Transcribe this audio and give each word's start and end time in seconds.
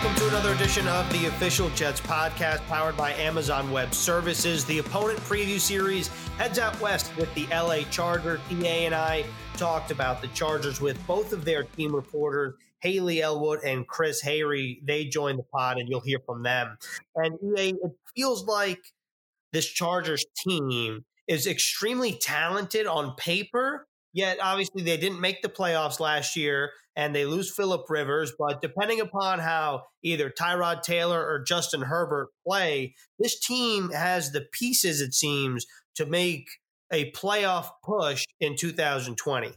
welcome 0.00 0.14
to 0.14 0.28
another 0.28 0.52
edition 0.52 0.86
of 0.86 1.12
the 1.12 1.26
official 1.26 1.68
Jets 1.70 2.00
podcast 2.00 2.64
powered 2.68 2.96
by 2.96 3.12
Amazon 3.14 3.68
Web 3.72 3.92
Services. 3.92 4.64
The 4.64 4.78
opponent 4.78 5.18
preview 5.20 5.58
series 5.58 6.06
heads 6.36 6.60
out 6.60 6.80
west 6.80 7.10
with 7.16 7.34
the 7.34 7.48
LA 7.48 7.78
Chargers. 7.90 8.38
EA 8.48 8.86
and 8.86 8.94
I 8.94 9.24
talked 9.56 9.90
about 9.90 10.22
the 10.22 10.28
Chargers 10.28 10.80
with 10.80 11.04
both 11.08 11.32
of 11.32 11.44
their 11.44 11.64
team 11.64 11.92
reporters, 11.92 12.54
Hayley 12.80 13.22
Elwood 13.22 13.64
and 13.64 13.88
Chris 13.88 14.22
Hayre. 14.22 14.78
They 14.86 15.06
joined 15.06 15.40
the 15.40 15.46
pod, 15.52 15.78
and 15.78 15.88
you'll 15.88 15.98
hear 15.98 16.20
from 16.24 16.44
them. 16.44 16.78
And 17.16 17.34
EA, 17.42 17.70
it 17.70 17.92
feels 18.14 18.44
like 18.44 18.78
this 19.52 19.66
Chargers 19.66 20.24
team 20.36 21.04
is 21.26 21.48
extremely 21.48 22.12
talented 22.12 22.86
on 22.86 23.16
paper, 23.16 23.88
Yet, 24.14 24.38
obviously, 24.42 24.82
they 24.82 24.96
didn't 24.96 25.20
make 25.20 25.42
the 25.42 25.48
playoffs 25.48 26.00
last 26.00 26.34
year 26.34 26.72
and 26.98 27.14
they 27.14 27.24
lose 27.24 27.48
Philip 27.48 27.88
Rivers. 27.88 28.32
But 28.36 28.60
depending 28.60 29.00
upon 29.00 29.38
how 29.38 29.84
either 30.02 30.28
Tyrod 30.28 30.82
Taylor 30.82 31.24
or 31.24 31.38
Justin 31.38 31.80
Herbert 31.80 32.28
play, 32.44 32.96
this 33.20 33.38
team 33.38 33.90
has 33.90 34.32
the 34.32 34.46
pieces, 34.52 35.00
it 35.00 35.14
seems, 35.14 35.64
to 35.94 36.04
make 36.04 36.48
a 36.92 37.12
playoff 37.12 37.68
push 37.84 38.24
in 38.40 38.56
2020. 38.56 39.52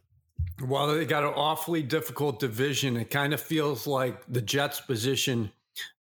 Well, 0.67 0.87
they 0.93 1.03
got 1.05 1.23
an 1.23 1.33
awfully 1.35 1.81
difficult 1.81 2.39
division. 2.39 2.95
It 2.95 3.09
kind 3.09 3.33
of 3.33 3.41
feels 3.41 3.87
like 3.87 4.21
the 4.31 4.41
Jets' 4.41 4.79
position 4.79 5.51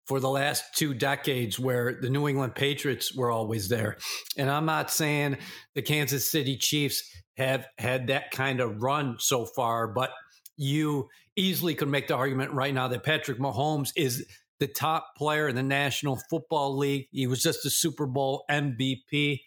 for 0.05 0.21
the 0.21 0.29
last 0.29 0.63
two 0.75 0.93
decades 0.93 1.59
where 1.59 1.99
the 1.99 2.09
New 2.09 2.29
England 2.29 2.55
Patriots 2.55 3.13
were 3.13 3.29
always 3.29 3.67
there. 3.67 3.97
And 4.37 4.49
I'm 4.49 4.65
not 4.65 4.89
saying 4.89 5.37
the 5.73 5.81
Kansas 5.81 6.31
City 6.31 6.55
Chiefs 6.55 7.03
have 7.35 7.67
had 7.77 8.07
that 8.07 8.31
kind 8.31 8.61
of 8.61 8.81
run 8.81 9.17
so 9.19 9.45
far, 9.45 9.89
but 9.89 10.11
you 10.55 11.09
easily 11.35 11.75
could 11.75 11.89
make 11.89 12.07
the 12.07 12.15
argument 12.15 12.51
right 12.51 12.73
now 12.73 12.87
that 12.87 13.03
Patrick 13.03 13.39
Mahomes 13.39 13.91
is 13.95 14.25
the 14.59 14.67
top 14.67 15.15
player 15.17 15.47
in 15.47 15.55
the 15.55 15.63
National 15.63 16.19
Football 16.29 16.77
League. 16.77 17.07
He 17.11 17.27
was 17.27 17.41
just 17.41 17.65
a 17.65 17.69
Super 17.69 18.05
Bowl 18.05 18.45
MVP. 18.49 19.41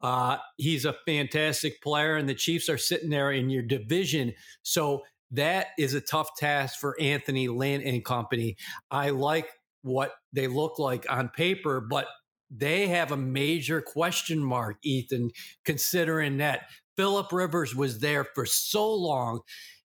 Uh, 0.00 0.36
he's 0.58 0.84
a 0.84 0.96
fantastic 1.06 1.80
player, 1.82 2.16
and 2.16 2.28
the 2.28 2.34
Chiefs 2.34 2.68
are 2.68 2.76
sitting 2.76 3.08
there 3.08 3.32
in 3.32 3.48
your 3.48 3.62
division. 3.62 4.34
So 4.62 5.02
that 5.30 5.68
is 5.78 5.94
a 5.94 6.00
tough 6.00 6.36
task 6.36 6.78
for 6.78 7.00
Anthony 7.00 7.48
Lynn 7.48 7.80
and 7.80 8.04
company. 8.04 8.56
I 8.90 9.10
like 9.10 9.48
what 9.82 10.12
they 10.32 10.46
look 10.46 10.78
like 10.78 11.10
on 11.10 11.30
paper, 11.30 11.80
but 11.80 12.06
they 12.50 12.88
have 12.88 13.12
a 13.12 13.16
major 13.16 13.80
question 13.80 14.38
mark, 14.44 14.76
Ethan, 14.82 15.30
considering 15.64 16.36
that 16.36 16.68
Philip 16.96 17.32
Rivers 17.32 17.74
was 17.74 17.98
there 17.98 18.24
for 18.24 18.46
so 18.46 18.94
long 18.94 19.40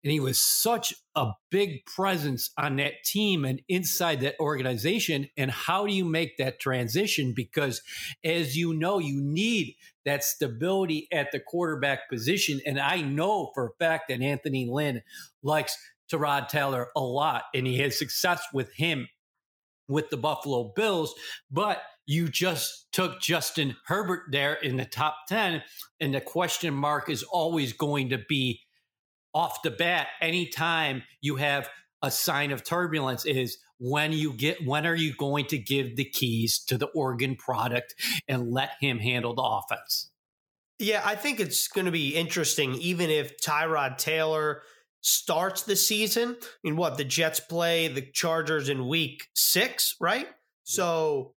and 0.08 0.12
he 0.14 0.22
was 0.22 0.42
such 0.42 0.94
a 1.16 1.32
big 1.52 1.86
presence 1.86 2.52
on 2.58 2.78
that 2.78 3.04
team 3.04 3.44
and 3.44 3.62
inside 3.68 4.22
that 4.22 4.40
organization. 4.40 5.28
And 5.36 5.52
how 5.52 5.86
do 5.86 5.92
you 5.92 6.06
make 6.06 6.38
that 6.38 6.62
transition? 6.62 7.34
Because 7.36 7.82
as 8.24 8.56
you 8.56 8.74
know, 8.74 9.00
you 9.00 9.20
need 9.22 9.76
that 10.06 10.24
stability 10.24 11.10
at 11.12 11.34
the 11.34 11.42
quarterback 11.42 12.10
position. 12.10 12.62
And 12.66 12.80
I 12.80 13.02
know 13.02 13.52
for 13.54 13.66
a 13.68 13.84
fact 13.84 14.08
that 14.08 14.22
Anthony 14.22 14.70
Lynn 14.72 15.02
likes 15.44 15.78
Tyrod 16.10 16.48
Taylor 16.48 16.88
a 16.96 17.02
lot 17.02 17.44
and 17.54 17.68
he 17.68 17.80
has 17.80 18.00
success 18.00 18.42
with 18.54 18.72
him 18.76 19.10
with 19.90 20.10
the 20.10 20.16
Buffalo 20.16 20.72
Bills, 20.74 21.14
but 21.52 21.82
you 22.06 22.30
just 22.30 22.90
took 22.94 23.20
Justin 23.20 23.76
Herbert 23.88 24.24
there 24.32 24.54
in 24.54 24.78
the 24.78 24.86
top 24.86 25.18
10, 25.28 25.64
and 26.00 26.14
the 26.14 26.22
question 26.22 26.74
mark 26.74 27.10
is 27.10 27.24
always 27.24 27.74
going 27.74 28.10
to 28.12 28.20
be 28.30 28.62
off 29.38 29.62
the 29.62 29.70
bat 29.70 30.08
anytime 30.20 31.04
you 31.22 31.36
have 31.36 31.70
a 32.02 32.10
sign 32.10 32.52
of 32.52 32.64
turbulence 32.64 33.24
is 33.24 33.60
when 33.80 34.12
you 34.12 34.34
get 34.34 34.66
when 34.66 34.88
are 34.88 34.96
you 34.96 35.14
going 35.14 35.46
to 35.46 35.60
give 35.60 35.96
the 35.96 36.06
keys 36.06 36.58
to 36.58 36.76
the 36.76 36.88
Oregon 36.88 37.36
product 37.36 37.94
and 38.28 38.52
let 38.52 38.72
him 38.82 38.98
handle 38.98 39.36
the 39.36 39.44
offense? 39.44 40.10
Yeah, 40.80 41.04
I 41.06 41.14
think 41.14 41.40
it's 41.40 41.68
going 41.68 41.86
to 41.86 41.92
be 41.92 42.16
interesting 42.16 42.74
even 42.76 43.12
if 43.12 43.40
Tyrod 43.40 44.00
Taylor 44.00 44.64
starts 45.02 45.62
the 45.62 45.76
season. 45.76 46.36
I 46.42 46.48
mean, 46.64 46.76
what 46.76 46.98
the 46.98 47.04
Jets 47.04 47.40
play 47.40 47.88
the 47.88 48.02
Chargers 48.02 48.70
in 48.70 48.88
week 48.88 49.28
six, 49.36 49.96
right? 50.02 50.28
So 50.64 51.36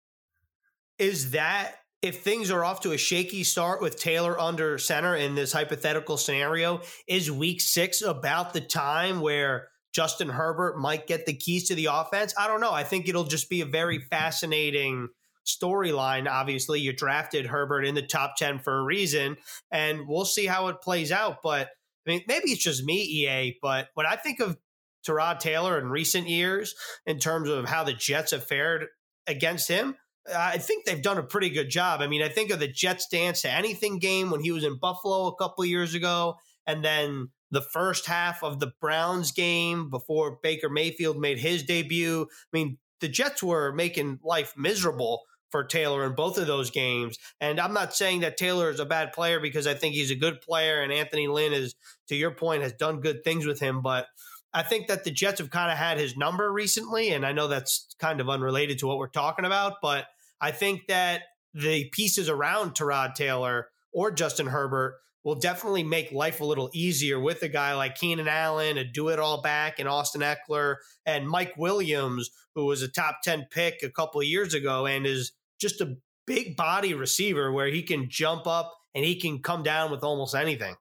is 0.97 1.31
that 1.31 1.75
if 2.01 2.21
things 2.23 2.49
are 2.49 2.63
off 2.63 2.81
to 2.81 2.91
a 2.91 2.97
shaky 2.97 3.43
start 3.43 3.81
with 3.81 3.99
Taylor 3.99 4.39
under 4.39 4.77
center 4.77 5.15
in 5.15 5.35
this 5.35 5.51
hypothetical 5.51 6.17
scenario, 6.17 6.81
is 7.07 7.29
week 7.29 7.59
six 7.59 8.01
about 8.01 8.53
the 8.53 8.61
time 8.61 9.19
where 9.19 9.67
Justin 9.93 10.29
Herbert 10.29 10.77
might 10.77 11.07
get 11.07 11.25
the 11.25 11.33
keys 11.33 11.67
to 11.67 11.75
the 11.75 11.87
offense? 11.91 12.33
I 12.37 12.47
don't 12.47 12.61
know. 12.61 12.71
I 12.71 12.83
think 12.83 13.07
it'll 13.09 13.25
just 13.25 13.49
be 13.49 13.61
a 13.61 13.65
very 13.65 13.99
fascinating 13.99 15.09
storyline. 15.45 16.29
Obviously, 16.29 16.79
you 16.79 16.93
drafted 16.93 17.47
Herbert 17.47 17.83
in 17.83 17.95
the 17.95 18.01
top 18.01 18.35
10 18.37 18.59
for 18.59 18.77
a 18.77 18.83
reason, 18.83 19.35
and 19.71 20.07
we'll 20.07 20.25
see 20.25 20.45
how 20.45 20.67
it 20.67 20.81
plays 20.81 21.11
out. 21.11 21.37
But 21.43 21.67
I 22.07 22.11
mean, 22.11 22.21
maybe 22.27 22.51
it's 22.51 22.63
just 22.63 22.83
me, 22.83 23.01
EA, 23.01 23.57
but 23.61 23.89
when 23.95 24.05
I 24.05 24.15
think 24.15 24.39
of 24.39 24.57
Tyrod 25.05 25.39
Taylor 25.39 25.77
in 25.79 25.89
recent 25.89 26.29
years 26.29 26.75
in 27.05 27.19
terms 27.19 27.49
of 27.49 27.67
how 27.67 27.83
the 27.83 27.93
Jets 27.93 28.31
have 28.31 28.45
fared 28.45 28.87
against 29.27 29.67
him, 29.67 29.95
I 30.35 30.57
think 30.57 30.85
they've 30.85 31.01
done 31.01 31.17
a 31.17 31.23
pretty 31.23 31.49
good 31.49 31.69
job. 31.69 32.01
I 32.01 32.07
mean, 32.07 32.21
I 32.21 32.29
think 32.29 32.51
of 32.51 32.59
the 32.59 32.67
Jets 32.67 33.07
dance 33.07 33.41
to 33.41 33.51
anything 33.51 33.99
game 33.99 34.29
when 34.29 34.41
he 34.41 34.51
was 34.51 34.63
in 34.63 34.77
Buffalo 34.77 35.27
a 35.27 35.35
couple 35.35 35.65
years 35.65 35.93
ago, 35.93 36.37
and 36.67 36.83
then 36.83 37.29
the 37.51 37.61
first 37.61 38.05
half 38.05 38.43
of 38.43 38.59
the 38.59 38.71
Browns 38.79 39.31
game 39.31 39.89
before 39.89 40.39
Baker 40.41 40.69
Mayfield 40.69 41.17
made 41.17 41.39
his 41.39 41.63
debut. 41.63 42.23
I 42.23 42.57
mean, 42.57 42.77
the 43.01 43.07
Jets 43.07 43.41
were 43.41 43.71
making 43.71 44.19
life 44.23 44.53
miserable 44.55 45.23
for 45.49 45.63
Taylor 45.63 46.05
in 46.05 46.13
both 46.13 46.37
of 46.37 46.47
those 46.47 46.69
games. 46.69 47.17
And 47.41 47.59
I'm 47.59 47.73
not 47.73 47.95
saying 47.95 48.19
that 48.19 48.37
Taylor 48.37 48.69
is 48.69 48.79
a 48.79 48.85
bad 48.85 49.13
player 49.13 49.39
because 49.39 49.65
I 49.65 49.73
think 49.73 49.95
he's 49.95 50.11
a 50.11 50.15
good 50.15 50.41
player 50.41 50.81
and 50.81 50.93
Anthony 50.93 51.27
Lynn 51.27 51.53
is, 51.53 51.75
to 52.07 52.15
your 52.15 52.31
point, 52.31 52.61
has 52.61 52.73
done 52.73 53.01
good 53.01 53.23
things 53.23 53.47
with 53.47 53.59
him. 53.59 53.81
But 53.81 54.05
I 54.53 54.61
think 54.61 54.87
that 54.87 55.03
the 55.03 55.11
Jets 55.11 55.39
have 55.39 55.49
kind 55.49 55.71
of 55.71 55.77
had 55.77 55.97
his 55.97 56.15
number 56.15 56.51
recently. 56.51 57.09
And 57.09 57.25
I 57.25 57.31
know 57.31 57.47
that's 57.47 57.95
kind 57.99 58.21
of 58.21 58.29
unrelated 58.29 58.79
to 58.79 58.87
what 58.87 58.99
we're 58.99 59.07
talking 59.07 59.45
about, 59.45 59.77
but 59.81 60.05
I 60.41 60.51
think 60.51 60.87
that 60.87 61.23
the 61.53 61.89
pieces 61.91 62.29
around 62.29 62.75
Tyrod 62.75 63.15
Taylor 63.15 63.69
or 63.91 64.11
Justin 64.11 64.47
Herbert 64.47 64.95
will 65.23 65.35
definitely 65.35 65.83
make 65.83 66.11
life 66.11 66.39
a 66.39 66.45
little 66.45 66.69
easier 66.73 67.19
with 67.19 67.43
a 67.43 67.49
guy 67.49 67.73
like 67.75 67.95
Keenan 67.95 68.27
Allen, 68.27 68.77
a 68.77 68.83
do 68.83 69.09
it 69.09 69.19
all 69.19 69.41
back, 69.41 69.79
and 69.79 69.89
Austin 69.89 70.21
Ekeler, 70.21 70.75
and 71.05 71.27
Mike 71.27 71.53
Williams, 71.57 72.29
who 72.55 72.65
was 72.65 72.81
a 72.81 72.87
top 72.87 73.17
10 73.23 73.47
pick 73.51 73.83
a 73.83 73.89
couple 73.89 74.21
of 74.21 74.27
years 74.27 74.53
ago 74.53 74.85
and 74.85 75.05
is 75.05 75.33
just 75.59 75.81
a 75.81 75.97
big 76.25 76.55
body 76.55 76.93
receiver 76.93 77.51
where 77.51 77.67
he 77.67 77.83
can 77.83 78.09
jump 78.09 78.47
up 78.47 78.73
and 78.95 79.03
he 79.03 79.19
can 79.19 79.41
come 79.41 79.63
down 79.63 79.91
with 79.91 80.03
almost 80.03 80.35
anything. 80.35 80.75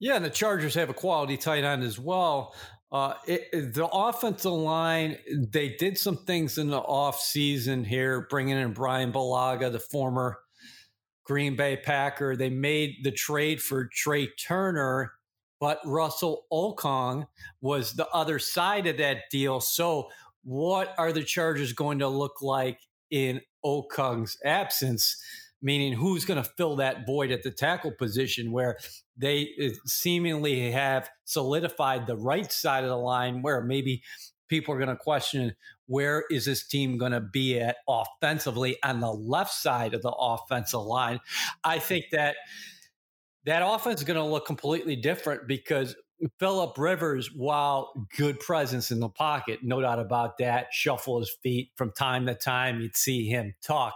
Yeah, 0.00 0.16
and 0.16 0.24
the 0.24 0.30
Chargers 0.30 0.74
have 0.74 0.90
a 0.90 0.94
quality 0.94 1.36
tight 1.36 1.64
end 1.64 1.82
as 1.82 1.98
well. 1.98 2.54
Uh, 2.90 3.14
it, 3.26 3.74
the 3.74 3.86
offensive 3.86 4.52
line, 4.52 5.18
they 5.52 5.70
did 5.70 5.98
some 5.98 6.16
things 6.16 6.56
in 6.56 6.68
the 6.68 6.80
offseason 6.80 7.84
here, 7.84 8.26
bringing 8.30 8.56
in 8.56 8.72
Brian 8.72 9.12
Bulaga, 9.12 9.70
the 9.70 9.78
former 9.78 10.38
Green 11.24 11.54
Bay 11.54 11.76
Packer. 11.76 12.34
They 12.34 12.48
made 12.48 12.96
the 13.02 13.12
trade 13.12 13.60
for 13.60 13.90
Trai 13.90 14.28
Turner, 14.38 15.12
but 15.60 15.80
Russell 15.84 16.46
Okung 16.50 17.26
was 17.60 17.92
the 17.92 18.08
other 18.08 18.38
side 18.38 18.86
of 18.86 18.96
that 18.96 19.24
deal. 19.30 19.60
So, 19.60 20.08
what 20.44 20.94
are 20.96 21.12
the 21.12 21.24
Chargers 21.24 21.74
going 21.74 21.98
to 21.98 22.08
look 22.08 22.40
like 22.40 22.80
in 23.10 23.42
Okung's 23.62 24.38
absence? 24.42 25.22
Meaning, 25.60 25.92
who's 25.92 26.24
going 26.24 26.42
to 26.42 26.50
fill 26.56 26.76
that 26.76 27.04
void 27.04 27.32
at 27.32 27.42
the 27.42 27.50
tackle 27.50 27.90
position 27.90 28.50
where 28.52 28.78
they 29.18 29.50
uh, 29.62 29.68
seemingly 29.84 30.70
have 30.70 31.10
solidified 31.24 32.06
the 32.06 32.16
right 32.16 32.50
side 32.50 32.84
of 32.84 32.90
the 32.90 32.96
line 32.96 33.42
where 33.42 33.62
maybe 33.62 34.02
people 34.48 34.74
are 34.74 34.78
going 34.78 34.88
to 34.88 34.96
question 34.96 35.54
where 35.86 36.24
is 36.30 36.44
this 36.44 36.66
team 36.66 36.98
going 36.98 37.12
to 37.12 37.20
be 37.20 37.58
at 37.58 37.76
offensively 37.88 38.76
on 38.82 39.00
the 39.00 39.12
left 39.12 39.52
side 39.52 39.94
of 39.94 40.02
the 40.02 40.10
offensive 40.10 40.80
line. 40.80 41.20
I 41.64 41.78
think 41.78 42.06
that 42.12 42.36
that 43.44 43.62
offense 43.64 44.00
is 44.00 44.06
going 44.06 44.18
to 44.18 44.24
look 44.24 44.46
completely 44.46 44.96
different 44.96 45.46
because 45.46 45.96
Philip 46.38 46.76
Rivers, 46.76 47.30
while 47.34 47.92
good 48.16 48.40
presence 48.40 48.90
in 48.90 49.00
the 49.00 49.08
pocket, 49.08 49.60
no 49.62 49.80
doubt 49.80 50.00
about 50.00 50.38
that, 50.38 50.68
shuffle 50.72 51.20
his 51.20 51.30
feet 51.42 51.70
from 51.76 51.92
time 51.92 52.26
to 52.26 52.34
time. 52.34 52.80
You'd 52.80 52.96
see 52.96 53.28
him 53.28 53.54
talk, 53.62 53.94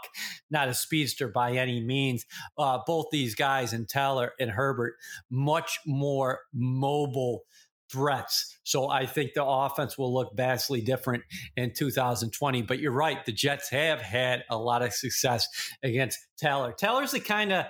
not 0.51 0.69
a 0.69 0.75
speedster 0.75 1.29
by 1.29 1.53
any 1.53 1.81
means. 1.81 2.25
Uh, 2.57 2.79
both 2.87 3.07
these 3.11 3.35
guys, 3.35 3.73
and 3.73 3.89
Taylor 3.89 4.33
and 4.39 4.51
Herbert, 4.51 4.95
much 5.31 5.81
more 5.85 6.41
mobile 6.55 7.43
threats. 7.91 8.59
So 8.65 8.89
I 8.89 9.05
think 9.07 9.35
the 9.35 9.45
offense 9.45 9.99
will 9.99 10.15
look 10.15 10.35
vastly 10.35 10.81
different 10.81 11.25
in 11.57 11.73
2020. 11.75 12.63
But 12.63 12.79
you're 12.79 12.93
right, 12.93 13.25
the 13.25 13.33
Jets 13.33 13.69
have 13.71 14.01
had 14.01 14.45
a 14.49 14.57
lot 14.57 14.83
of 14.83 14.95
success 14.95 15.47
against 15.83 16.19
Taylor. 16.39 16.73
Taylor's 16.73 17.13
the 17.13 17.21
kind 17.21 17.53
of 17.53 17.67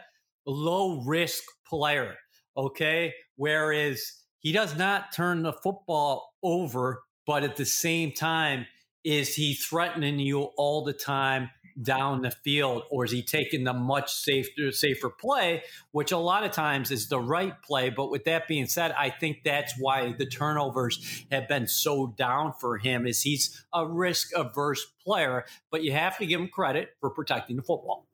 low 0.47 1.03
risk 1.05 1.43
player, 1.67 2.15
okay? 2.57 3.15
Whereas 3.37 4.13
he 4.43 4.53
does 4.53 4.77
not 4.77 5.13
turn 5.13 5.43
the 5.43 5.53
football 5.53 6.35
over, 6.43 7.05
but 7.27 7.45
at 7.45 7.57
the 7.57 7.65
same 7.65 8.13
time, 8.13 8.67
is 9.05 9.35
he 9.35 9.55
threatening 9.55 10.19
you 10.19 10.43
all 10.57 10.85
the 10.85 10.93
time 10.93 11.51
down 11.81 12.23
the 12.23 12.31
field, 12.31 12.83
or 12.91 13.05
is 13.05 13.11
he 13.11 13.23
taking 13.23 13.65
the 13.65 13.73
much 13.73 14.13
safer 14.13 14.71
safer 14.71 15.09
play, 15.09 15.63
which 15.93 16.13
a 16.13 16.19
lot 16.19 16.45
of 16.45 16.53
times 16.53 16.91
is 16.91 17.09
the 17.09 17.19
right 17.19 17.61
play? 17.63 17.89
But 17.89 18.11
with 18.11 18.25
that 18.25 18.47
being 18.47 18.67
said, 18.67 18.93
I 18.93 19.11
think 19.11 19.39
that's 19.45 19.75
why 19.79 20.13
the 20.13 20.27
turnovers 20.27 21.25
have 21.31 21.49
been 21.49 21.67
so 21.67 22.09
down 22.09 22.53
for 22.61 22.79
him. 22.79 23.07
Is 23.07 23.23
he's 23.23 23.65
a 23.73 23.87
risk 23.87 24.31
averse 24.37 24.85
player, 25.05 25.45
but 25.71 25.83
you 25.83 25.93
have 25.93 26.19
to 26.19 26.27
give 26.27 26.41
him 26.41 26.49
credit 26.49 26.91
for 27.01 27.11
protecting 27.11 27.57
the 27.57 27.63
football. 27.63 28.07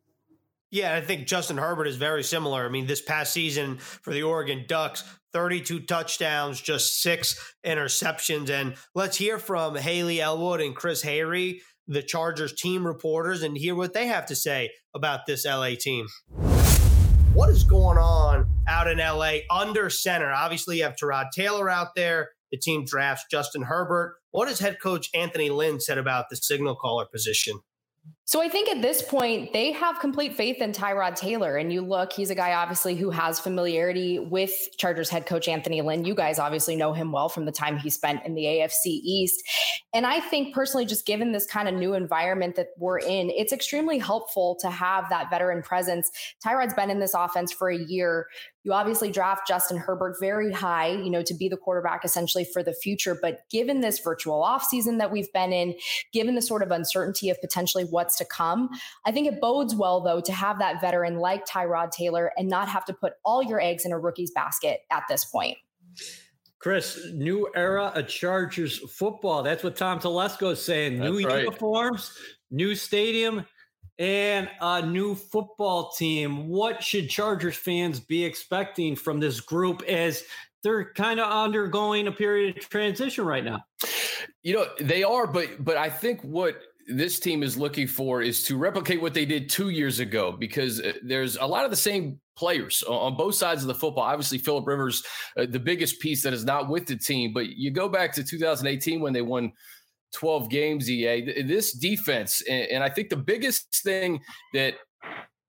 Yeah, 0.70 0.94
I 0.94 1.00
think 1.00 1.26
Justin 1.26 1.56
Herbert 1.56 1.86
is 1.86 1.96
very 1.96 2.22
similar. 2.22 2.66
I 2.66 2.68
mean, 2.68 2.86
this 2.86 3.00
past 3.00 3.32
season 3.32 3.78
for 3.78 4.12
the 4.12 4.22
Oregon 4.22 4.66
Ducks, 4.68 5.02
32 5.32 5.80
touchdowns, 5.80 6.60
just 6.60 7.00
six 7.00 7.54
interceptions. 7.64 8.50
And 8.50 8.74
let's 8.94 9.16
hear 9.16 9.38
from 9.38 9.76
Hayley 9.76 10.20
Elwood 10.20 10.60
and 10.60 10.76
Chris 10.76 11.02
Hayre, 11.02 11.60
the 11.86 12.02
Chargers 12.02 12.52
team 12.52 12.86
reporters, 12.86 13.42
and 13.42 13.56
hear 13.56 13.74
what 13.74 13.94
they 13.94 14.08
have 14.08 14.26
to 14.26 14.36
say 14.36 14.70
about 14.94 15.20
this 15.26 15.46
LA 15.46 15.70
team. 15.80 16.06
What 17.32 17.48
is 17.48 17.64
going 17.64 17.96
on 17.96 18.46
out 18.68 18.88
in 18.88 18.98
LA 18.98 19.38
under 19.50 19.88
center? 19.88 20.30
Obviously, 20.30 20.78
you 20.78 20.82
have 20.82 20.96
Tyrod 20.96 21.30
Taylor 21.34 21.70
out 21.70 21.94
there. 21.96 22.28
The 22.50 22.58
team 22.58 22.84
drafts 22.84 23.24
Justin 23.30 23.62
Herbert. 23.62 24.16
What 24.32 24.48
has 24.48 24.58
head 24.58 24.78
coach 24.82 25.08
Anthony 25.14 25.48
Lynn 25.48 25.80
said 25.80 25.96
about 25.96 26.26
the 26.28 26.36
signal 26.36 26.76
caller 26.76 27.06
position? 27.10 27.60
So 28.28 28.42
I 28.42 28.50
think 28.50 28.68
at 28.68 28.82
this 28.82 29.00
point, 29.00 29.54
they 29.54 29.72
have 29.72 30.00
complete 30.00 30.34
faith 30.34 30.60
in 30.60 30.72
Tyrod 30.72 31.16
Taylor. 31.16 31.56
And 31.56 31.72
you 31.72 31.80
look, 31.80 32.12
he's 32.12 32.28
a 32.28 32.34
guy 32.34 32.52
obviously 32.52 32.94
who 32.94 33.08
has 33.08 33.40
familiarity 33.40 34.18
with 34.18 34.52
Chargers 34.76 35.08
head 35.08 35.24
coach 35.24 35.48
Anthony 35.48 35.80
Lynn. 35.80 36.04
You 36.04 36.14
guys 36.14 36.38
obviously 36.38 36.76
know 36.76 36.92
him 36.92 37.10
well 37.10 37.30
from 37.30 37.46
the 37.46 37.52
time 37.52 37.78
he 37.78 37.88
spent 37.88 38.26
in 38.26 38.34
the 38.34 38.44
AFC 38.44 38.84
East. 38.84 39.42
And 39.94 40.04
I 40.04 40.20
think 40.20 40.54
personally, 40.54 40.84
just 40.84 41.06
given 41.06 41.32
this 41.32 41.46
kind 41.46 41.68
of 41.68 41.74
new 41.74 41.94
environment 41.94 42.56
that 42.56 42.66
we're 42.76 42.98
in, 42.98 43.30
it's 43.30 43.54
extremely 43.54 43.96
helpful 43.96 44.58
to 44.60 44.68
have 44.68 45.08
that 45.08 45.30
veteran 45.30 45.62
presence. 45.62 46.10
Tyrod's 46.44 46.74
been 46.74 46.90
in 46.90 47.00
this 47.00 47.14
offense 47.14 47.50
for 47.50 47.70
a 47.70 47.78
year. 47.78 48.26
You 48.68 48.74
obviously 48.74 49.10
draft 49.10 49.48
Justin 49.48 49.78
Herbert 49.78 50.18
very 50.20 50.52
high, 50.52 50.88
you 50.88 51.08
know, 51.08 51.22
to 51.22 51.32
be 51.32 51.48
the 51.48 51.56
quarterback 51.56 52.04
essentially 52.04 52.44
for 52.44 52.62
the 52.62 52.74
future. 52.74 53.18
But 53.18 53.48
given 53.50 53.80
this 53.80 53.98
virtual 53.98 54.42
offseason 54.42 54.98
that 54.98 55.10
we've 55.10 55.32
been 55.32 55.54
in, 55.54 55.74
given 56.12 56.34
the 56.34 56.42
sort 56.42 56.62
of 56.62 56.70
uncertainty 56.70 57.30
of 57.30 57.40
potentially 57.40 57.84
what's 57.84 58.18
to 58.18 58.26
come, 58.26 58.68
I 59.06 59.10
think 59.10 59.26
it 59.26 59.40
bodes 59.40 59.74
well, 59.74 60.02
though, 60.02 60.20
to 60.20 60.32
have 60.34 60.58
that 60.58 60.82
veteran 60.82 61.16
like 61.16 61.46
Tyrod 61.46 61.92
Taylor 61.92 62.30
and 62.36 62.46
not 62.46 62.68
have 62.68 62.84
to 62.84 62.92
put 62.92 63.14
all 63.24 63.42
your 63.42 63.58
eggs 63.58 63.86
in 63.86 63.92
a 63.92 63.98
rookie's 63.98 64.32
basket 64.32 64.80
at 64.90 65.04
this 65.08 65.24
point. 65.24 65.56
Chris, 66.58 67.06
new 67.14 67.48
era 67.56 67.90
of 67.94 68.06
Chargers 68.06 68.80
football. 68.90 69.42
That's 69.42 69.64
what 69.64 69.76
Tom 69.76 69.98
Telesco 69.98 70.52
is 70.52 70.62
saying. 70.62 70.98
That's 70.98 71.10
new 71.10 71.26
right. 71.26 71.44
uniforms, 71.44 72.12
new 72.50 72.74
stadium, 72.74 73.46
and 73.98 74.48
a 74.60 74.84
new 74.84 75.14
football 75.14 75.90
team. 75.90 76.48
What 76.48 76.82
should 76.82 77.10
Chargers 77.10 77.56
fans 77.56 78.00
be 78.00 78.24
expecting 78.24 78.96
from 78.96 79.20
this 79.20 79.40
group 79.40 79.82
as 79.82 80.24
they're 80.62 80.92
kind 80.92 81.20
of 81.20 81.30
undergoing 81.30 82.06
a 82.06 82.12
period 82.12 82.58
of 82.58 82.68
transition 82.68 83.24
right 83.24 83.44
now? 83.44 83.64
You 84.42 84.54
know, 84.54 84.66
they 84.80 85.02
are, 85.02 85.26
but 85.26 85.64
but 85.64 85.76
I 85.76 85.90
think 85.90 86.22
what 86.22 86.60
this 86.88 87.20
team 87.20 87.42
is 87.42 87.56
looking 87.56 87.86
for 87.86 88.22
is 88.22 88.42
to 88.44 88.56
replicate 88.56 89.02
what 89.02 89.12
they 89.12 89.26
did 89.26 89.50
two 89.50 89.68
years 89.68 90.00
ago 90.00 90.32
because 90.32 90.80
uh, 90.80 90.92
there's 91.02 91.36
a 91.36 91.44
lot 91.44 91.64
of 91.64 91.70
the 91.70 91.76
same 91.76 92.18
players 92.34 92.82
on 92.84 93.16
both 93.16 93.34
sides 93.34 93.62
of 93.62 93.68
the 93.68 93.74
football. 93.74 94.04
Obviously, 94.04 94.38
Philip 94.38 94.66
Rivers, 94.66 95.02
uh, 95.36 95.44
the 95.46 95.58
biggest 95.58 96.00
piece 96.00 96.22
that 96.22 96.32
is 96.32 96.44
not 96.44 96.68
with 96.68 96.86
the 96.86 96.96
team, 96.96 97.32
but 97.34 97.48
you 97.48 97.70
go 97.70 97.88
back 97.88 98.12
to 98.14 98.24
2018 98.24 99.00
when 99.00 99.12
they 99.12 99.22
won 99.22 99.52
12 100.14 100.48
games, 100.50 100.90
EA. 100.90 101.42
This 101.42 101.72
defense, 101.72 102.42
and 102.48 102.82
I 102.82 102.88
think 102.88 103.08
the 103.08 103.16
biggest 103.16 103.82
thing 103.82 104.20
that 104.54 104.74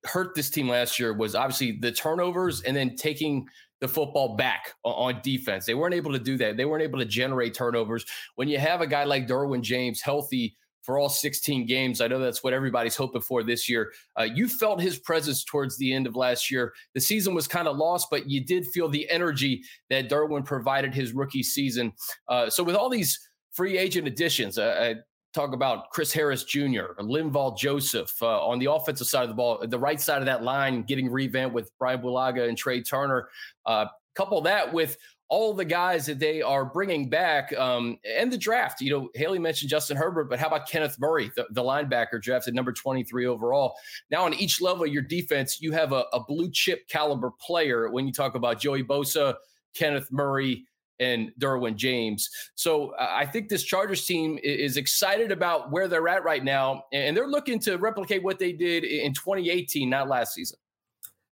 hurt 0.06 0.35
this 0.35 0.50
team 0.50 0.69
last 0.69 1.00
year 1.00 1.13
was 1.13 1.35
obviously 1.35 1.77
the 1.79 1.91
turnovers 1.91 2.61
and 2.61 2.75
then 2.75 2.95
taking 2.95 3.47
the 3.81 3.88
football 3.88 4.35
back 4.35 4.73
on 4.83 5.19
defense. 5.23 5.65
They 5.65 5.73
weren't 5.73 5.94
able 5.94 6.11
to 6.11 6.19
do 6.19 6.38
that. 6.38 6.57
They 6.57 6.65
weren't 6.65 6.83
able 6.83 7.00
to 7.00 7.06
generate 7.06 7.53
turnovers. 7.53 8.06
When 8.35 8.47
you 8.47 8.59
have 8.59 8.81
a 8.81 8.88
guy 8.88 9.06
like 9.06 9.27
Derwin 9.27 9.61
James 9.61 10.01
healthy 10.01 10.57
for 10.81 10.97
all 10.97 11.07
16 11.09 11.65
games, 11.65 12.01
I 12.01 12.07
know 12.07 12.19
that's 12.19 12.44
what 12.44 12.53
everybody's 12.53 12.95
hoping 12.95 13.21
for 13.21 13.41
this 13.41 13.69
year. 13.69 13.94
Uh, 14.19 14.23
you 14.23 14.50
felt 14.50 14.81
his 14.81 15.00
presence 15.00 15.44
towards 15.44 15.77
the 15.77 15.94
end 15.94 16.07
of 16.07 16.15
last 16.15 16.51
year. 16.51 16.73
The 16.94 17.01
season 17.01 17.33
was 17.33 17.47
kind 17.47 17.67
of 17.67 17.77
lost, 17.77 18.07
but 18.11 18.29
you 18.29 18.44
did 18.44 18.65
feel 18.67 18.89
the 18.89 19.09
energy 19.09 19.63
that 19.89 20.09
Derwin 20.09 20.45
provided 20.45 20.94
his 20.94 21.13
rookie 21.13 21.44
season. 21.44 21.94
Uh, 22.27 22.50
so 22.50 22.63
with 22.63 22.75
all 22.75 22.89
these 22.89 23.29
free 23.51 23.78
agent 23.78 24.07
additions. 24.07 24.57
Uh, 24.57 24.75
I 24.80 24.96
talk 25.34 25.54
about 25.54 25.90
Chris 25.92 26.12
Harris 26.12 26.44
Jr., 26.44 26.94
Linval 27.00 27.57
Joseph 27.57 28.16
uh, 28.22 28.46
on 28.46 28.60
the 28.60 28.72
offensive 28.72 29.07
side 29.07 29.24
of 29.24 29.30
the 29.30 29.36
ball, 29.36 29.66
the 29.68 29.80
right 29.80 30.01
side 30.01 30.19
of 30.19 30.25
that 30.25 30.44
line 30.44 30.84
getting 30.84 31.12
revamped 31.12 31.54
with 31.54 31.72
Brian 31.78 32.01
Bulaga 32.01 32.48
and 32.48 32.57
Trai 32.57 32.88
Turner. 32.88 33.30
Uh, 33.66 33.86
couple 34.16 34.42
that 34.42 34.74
with 34.74 34.98
all 35.30 35.54
the 35.54 35.63
guys 35.63 36.07
that 36.07 36.19
they 36.19 36.42
are 36.42 36.66
bringing 36.66 37.07
back 37.07 37.56
um, 37.57 38.00
and 38.04 38.31
the 38.31 38.38
draft. 38.38 38.81
You 38.81 38.92
know, 38.92 39.10
Hayley 39.13 39.38
mentioned 39.38 39.69
Justin 39.69 39.95
Herbert, 39.95 40.25
but 40.28 40.40
how 40.40 40.48
about 40.48 40.68
Kenneth 40.68 41.00
Murray, 41.00 41.31
the, 41.36 41.45
the 41.52 41.62
linebacker 41.62 42.19
drafted 42.19 42.56
number 42.56 42.74
23 42.74 43.28
overall? 43.28 43.75
Now, 44.10 44.25
on 44.25 44.34
each 44.34 44.60
level 44.60 44.84
of 44.84 44.90
your 44.92 45.04
defense, 45.04 45.62
you 45.62 45.72
have 45.72 45.94
a, 45.94 46.06
a 46.13 46.24
blue 46.24 46.50
chip 46.50 46.88
caliber 46.90 47.31
player 47.40 47.90
when 47.90 48.07
you 48.07 48.12
talk 48.12 48.34
about 48.34 48.60
Joey 48.60 48.84
Bosa, 48.84 49.36
Kenneth 49.75 50.12
Murray, 50.12 50.66
and 51.00 51.31
Derwin 51.40 51.75
James. 51.75 52.30
So 52.56 52.92
uh, 52.92 53.07
I 53.10 53.25
think 53.25 53.50
this 53.50 53.63
Chargers 53.63 54.06
team 54.06 54.40
is 54.44 54.78
excited 54.78 55.31
about 55.31 55.72
where 55.72 55.88
they're 55.88 56.07
at 56.07 56.24
right 56.24 56.44
now, 56.44 56.84
and 56.94 57.16
they're 57.16 57.28
looking 57.28 57.60
to 57.60 57.78
replicate 57.78 58.24
what 58.24 58.40
they 58.40 58.51
did 58.51 58.84
in 58.84 59.13
2018, 59.13 59.90
not 59.90 60.07
last 60.07 60.34
season. 60.34 60.57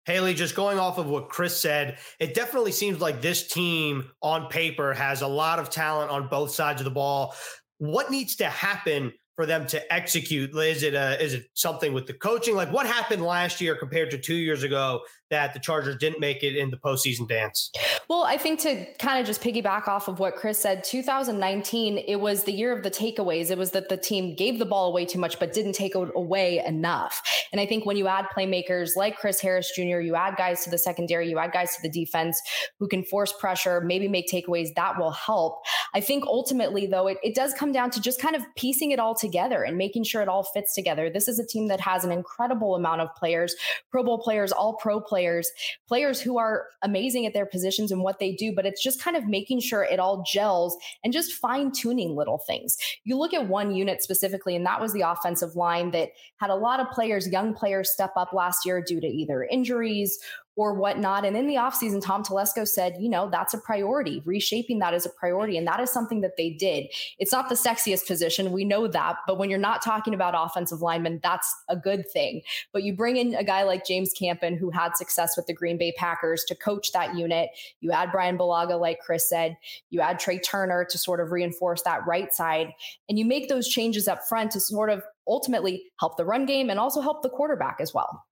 Hayley, 0.07 0.35
just 0.35 0.55
going 0.55 0.79
off 0.79 0.99
of 0.99 1.07
what 1.07 1.29
Chris 1.29 1.61
said, 1.61 1.99
it 2.21 2.33
definitely 2.33 2.71
seems 2.71 3.01
like 3.01 3.21
this 3.21 3.49
team 3.49 4.09
on 4.23 4.49
paper 4.49 4.95
has 4.95 5.23
a 5.23 5.27
lot 5.27 5.59
of 5.59 5.69
talent 5.69 6.12
on 6.12 6.29
both 6.29 6.53
sides 6.53 6.81
of 6.81 6.85
the 6.85 6.93
ball. 6.93 7.35
What 7.79 8.11
needs 8.11 8.37
to 8.37 8.47
happen 8.47 9.12
for 9.37 9.44
them 9.44 9.67
to 9.67 9.93
execute? 9.93 10.56
Is 10.56 10.83
it 10.83 10.94
a, 10.94 11.23
is 11.23 11.35
it 11.35 11.50
something 11.53 11.93
with 11.93 12.06
the 12.06 12.15
coaching? 12.15 12.56
Like 12.56 12.73
what 12.73 12.87
happened 12.87 13.23
last 13.23 13.61
year 13.61 13.77
compared 13.77 14.11
to 14.12 14.19
two 14.19 14.35
years 14.35 14.62
ago 14.62 15.03
that 15.31 15.53
the 15.53 15.61
Chargers 15.61 15.97
didn't 15.97 16.21
make 16.21 16.43
it 16.43 16.56
in 16.56 16.71
the 16.71 16.77
postseason 16.79 17.29
dance? 17.29 17.71
Well, 18.09 18.23
I 18.23 18.38
think 18.38 18.61
to 18.61 18.87
kind 18.99 19.21
of 19.21 19.27
just 19.27 19.43
piggyback 19.43 19.88
off 19.88 20.09
of 20.09 20.21
what 20.21 20.37
Chris 20.37 20.59
said, 20.59 20.85
2019, 20.85 21.99
it 21.99 22.17
was 22.17 22.44
the 22.44 22.53
year 22.53 22.73
of 22.75 22.83
the 22.83 22.91
takeaways. 22.91 23.50
It 23.50 23.59
was 23.59 23.73
that 23.73 23.88
the 23.88 23.97
team 23.97 24.37
gave 24.37 24.59
the 24.59 24.64
ball 24.64 24.88
away 24.88 25.05
too 25.05 25.19
much, 25.19 25.38
but 25.38 25.52
didn't 25.52 25.75
take 25.75 25.95
away 25.95 26.64
enough. 26.64 27.21
And 27.52 27.61
I 27.61 27.66
think 27.66 27.85
when 27.85 27.97
you 27.97 28.07
add 28.07 28.26
playmakers 28.37 28.90
like 28.97 29.19
Chris 29.19 29.40
Harris 29.40 29.71
Jr., 29.75 30.00
you 30.00 30.14
add 30.14 30.37
guys 30.37 30.64
to 30.64 30.71
the 30.71 30.78
secondary, 30.78 31.28
you 31.28 31.38
add 31.38 31.52
guys 31.52 31.75
to 31.76 31.83
the 31.83 31.90
defense 31.90 32.40
who 32.78 32.88
can 32.88 33.02
force 33.05 33.33
pressure, 33.33 33.81
maybe 33.83 34.09
make 34.09 34.31
takeaways, 34.31 34.69
that 34.76 34.97
will 34.99 35.11
help. 35.11 35.62
I 35.93 36.00
think 36.00 36.25
ultimately, 36.25 36.87
though, 36.87 37.09
it, 37.09 37.19
it 37.23 37.35
does 37.35 37.52
come 37.52 37.73
down 37.73 37.90
to 37.90 38.00
just 38.00 38.21
kind 38.21 38.37
of 38.37 38.43
piecing 38.57 38.93
it 38.93 38.99
all 38.99 39.14
together 39.14 39.25
and 39.35 39.76
making 39.76 40.04
sure 40.04 40.23
it 40.23 40.28
all 40.28 40.42
fits 40.42 40.75
together. 40.75 41.11
This 41.11 41.28
is 41.28 41.38
a 41.38 41.47
team 41.47 41.68
that 41.68 41.80
has 41.80 42.04
an 42.04 42.12
incredible 42.12 42.75
amount 42.75 43.00
of 43.00 43.14
players, 43.16 43.54
Pro 43.90 44.02
Bowl 44.02 44.18
players, 44.18 44.52
all 44.52 44.75
pro 44.75 45.00
players, 45.00 45.50
players 45.88 46.21
who 46.21 46.38
are 46.38 46.66
amazing 46.83 47.26
at 47.26 47.35
their 47.35 47.47
positions 47.47 47.92
and 47.92 48.02
what 48.02 48.18
they 48.18 48.33
do, 48.33 48.52
but 48.54 48.66
it's 48.66 48.83
just 48.83 49.02
kind 49.02 49.16
of 49.16 49.26
making 49.26 49.61
sure 49.61 49.83
it 49.83 49.99
all 49.99 50.25
gels 50.30 50.76
and 51.04 51.12
just 51.12 51.33
fine 51.33 51.71
tuning 51.73 52.16
little 52.16 52.38
things. 52.38 52.76
You 53.04 53.18
look 53.18 53.35
at 53.35 53.49
one 53.49 53.75
unit 53.75 54.02
specifically, 54.02 54.56
and 54.56 54.66
that 54.66 54.80
was 54.80 54.92
the 54.92 55.02
offensive 55.02 55.56
line 55.56 55.90
that 55.92 56.11
had 56.37 56.50
a 56.50 56.54
lot 56.54 56.80
of 56.80 56.90
players, 56.90 57.28
young 57.28 57.54
players, 57.54 57.90
step 57.90 58.12
up 58.16 58.33
last 58.33 58.66
year 58.66 58.83
due 58.83 59.00
to 59.00 59.06
either 59.06 59.45
injuries 59.45 60.18
or 60.57 60.73
whatnot. 60.73 61.27
And 61.27 61.37
in 61.37 61.47
the 61.47 61.57
offseason, 61.57 62.03
Tom 62.03 62.25
Telesco 62.25 62.67
said, 62.67 62.97
you 62.99 63.11
know, 63.11 63.29
that's 63.31 63.53
a 63.53 63.59
priority. 63.59 64.23
Reshaping 64.25 64.79
that 64.79 64.95
is 64.95 65.05
a 65.05 65.11
priority. 65.11 65.59
And 65.59 65.67
that 65.67 65.81
is 65.81 65.91
something 65.91 66.23
that 66.23 66.39
they 66.39 66.51
did. 66.51 66.87
It's 67.19 67.31
not 67.33 67.51
the 67.51 67.55
sexiest 67.55 68.07
position. 68.07 68.53
We 68.53 68.65
know 68.65 68.89
that. 68.89 69.17
But 69.27 69.39
when 69.39 69.51
you're 69.51 69.59
not 69.59 69.83
talking 69.83 70.15
about 70.15 70.35
offensive 70.35 70.81
linemen, 70.81 71.21
that's 71.23 71.55
a 71.69 71.77
good 71.77 72.11
thing. 72.11 72.41
But 72.73 72.85
you 72.85 72.97
bring 72.97 73.19
in 73.19 73.35
a 73.35 73.45
guy 73.45 73.65
like 73.65 73.87
James 73.87 74.13
Campen, 74.13 74.57
who 74.57 74.71
had 74.71 74.97
success 74.97 75.37
with 75.37 75.47
the 75.47 75.55
Green 75.55 75.77
Bay 75.77 75.93
Packers 75.97 76.43
to 76.45 76.55
coach 76.55 76.91
that 76.93 77.15
unit. 77.15 77.51
You 77.81 77.93
add 77.93 78.11
Brian 78.11 78.39
Bulaga, 78.39 78.81
like 78.81 79.01
Chris 79.01 79.29
said. 79.29 79.59
You 79.91 80.01
add 80.01 80.19
Trai 80.19 80.43
Turner 80.43 80.87
to 80.89 80.99
sort 80.99 81.21
of 81.21 81.33
reinforce 81.33 81.83
that 81.83 82.07
right 82.07 82.33
side. 82.33 82.73
And 83.11 83.19
you 83.19 83.27
make 83.27 83.51
those 83.51 83.69
changes 83.69 84.09
up 84.09 84.27
front 84.27 84.53
to 84.53 84.61
sort 84.61 84.89
of 84.89 85.03
ultimately 85.29 85.85
help 86.01 86.17
the 86.17 86.25
run 86.25 86.47
game 86.47 86.71
and 86.71 86.79
also 86.79 87.01
help 87.01 87.23
the 87.23 87.29
quarterback 87.29 87.77
as 87.81 87.93
well. 87.93 88.25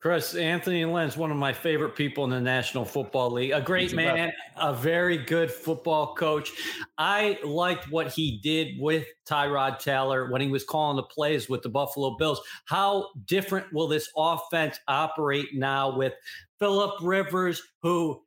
Chris, 0.00 0.34
Anthony 0.34 0.86
Lynn's 0.86 1.18
one 1.18 1.30
of 1.30 1.36
my 1.36 1.52
favorite 1.52 1.94
people 1.94 2.24
in 2.24 2.30
the 2.30 2.40
National 2.40 2.86
Football 2.86 3.32
League. 3.32 3.50
A 3.50 3.60
great 3.60 3.94
man, 3.94 4.32
a 4.56 4.72
very 4.72 5.18
good 5.18 5.50
football 5.50 6.14
coach. 6.14 6.50
I 6.96 7.38
liked 7.44 7.90
what 7.90 8.10
he 8.10 8.40
did 8.42 8.80
with 8.80 9.06
Tyrod 9.28 9.78
Taylor 9.78 10.30
when 10.30 10.40
he 10.40 10.48
was 10.48 10.64
calling 10.64 10.96
the 10.96 11.02
plays 11.02 11.50
with 11.50 11.60
the 11.60 11.68
Buffalo 11.68 12.16
Bills. 12.16 12.40
How 12.64 13.08
different 13.26 13.66
will 13.74 13.88
this 13.88 14.08
offense 14.16 14.80
operate 14.88 15.48
now 15.52 15.94
with 15.94 16.14
Philip 16.58 16.94
Rivers, 17.02 17.60
who 17.82 18.22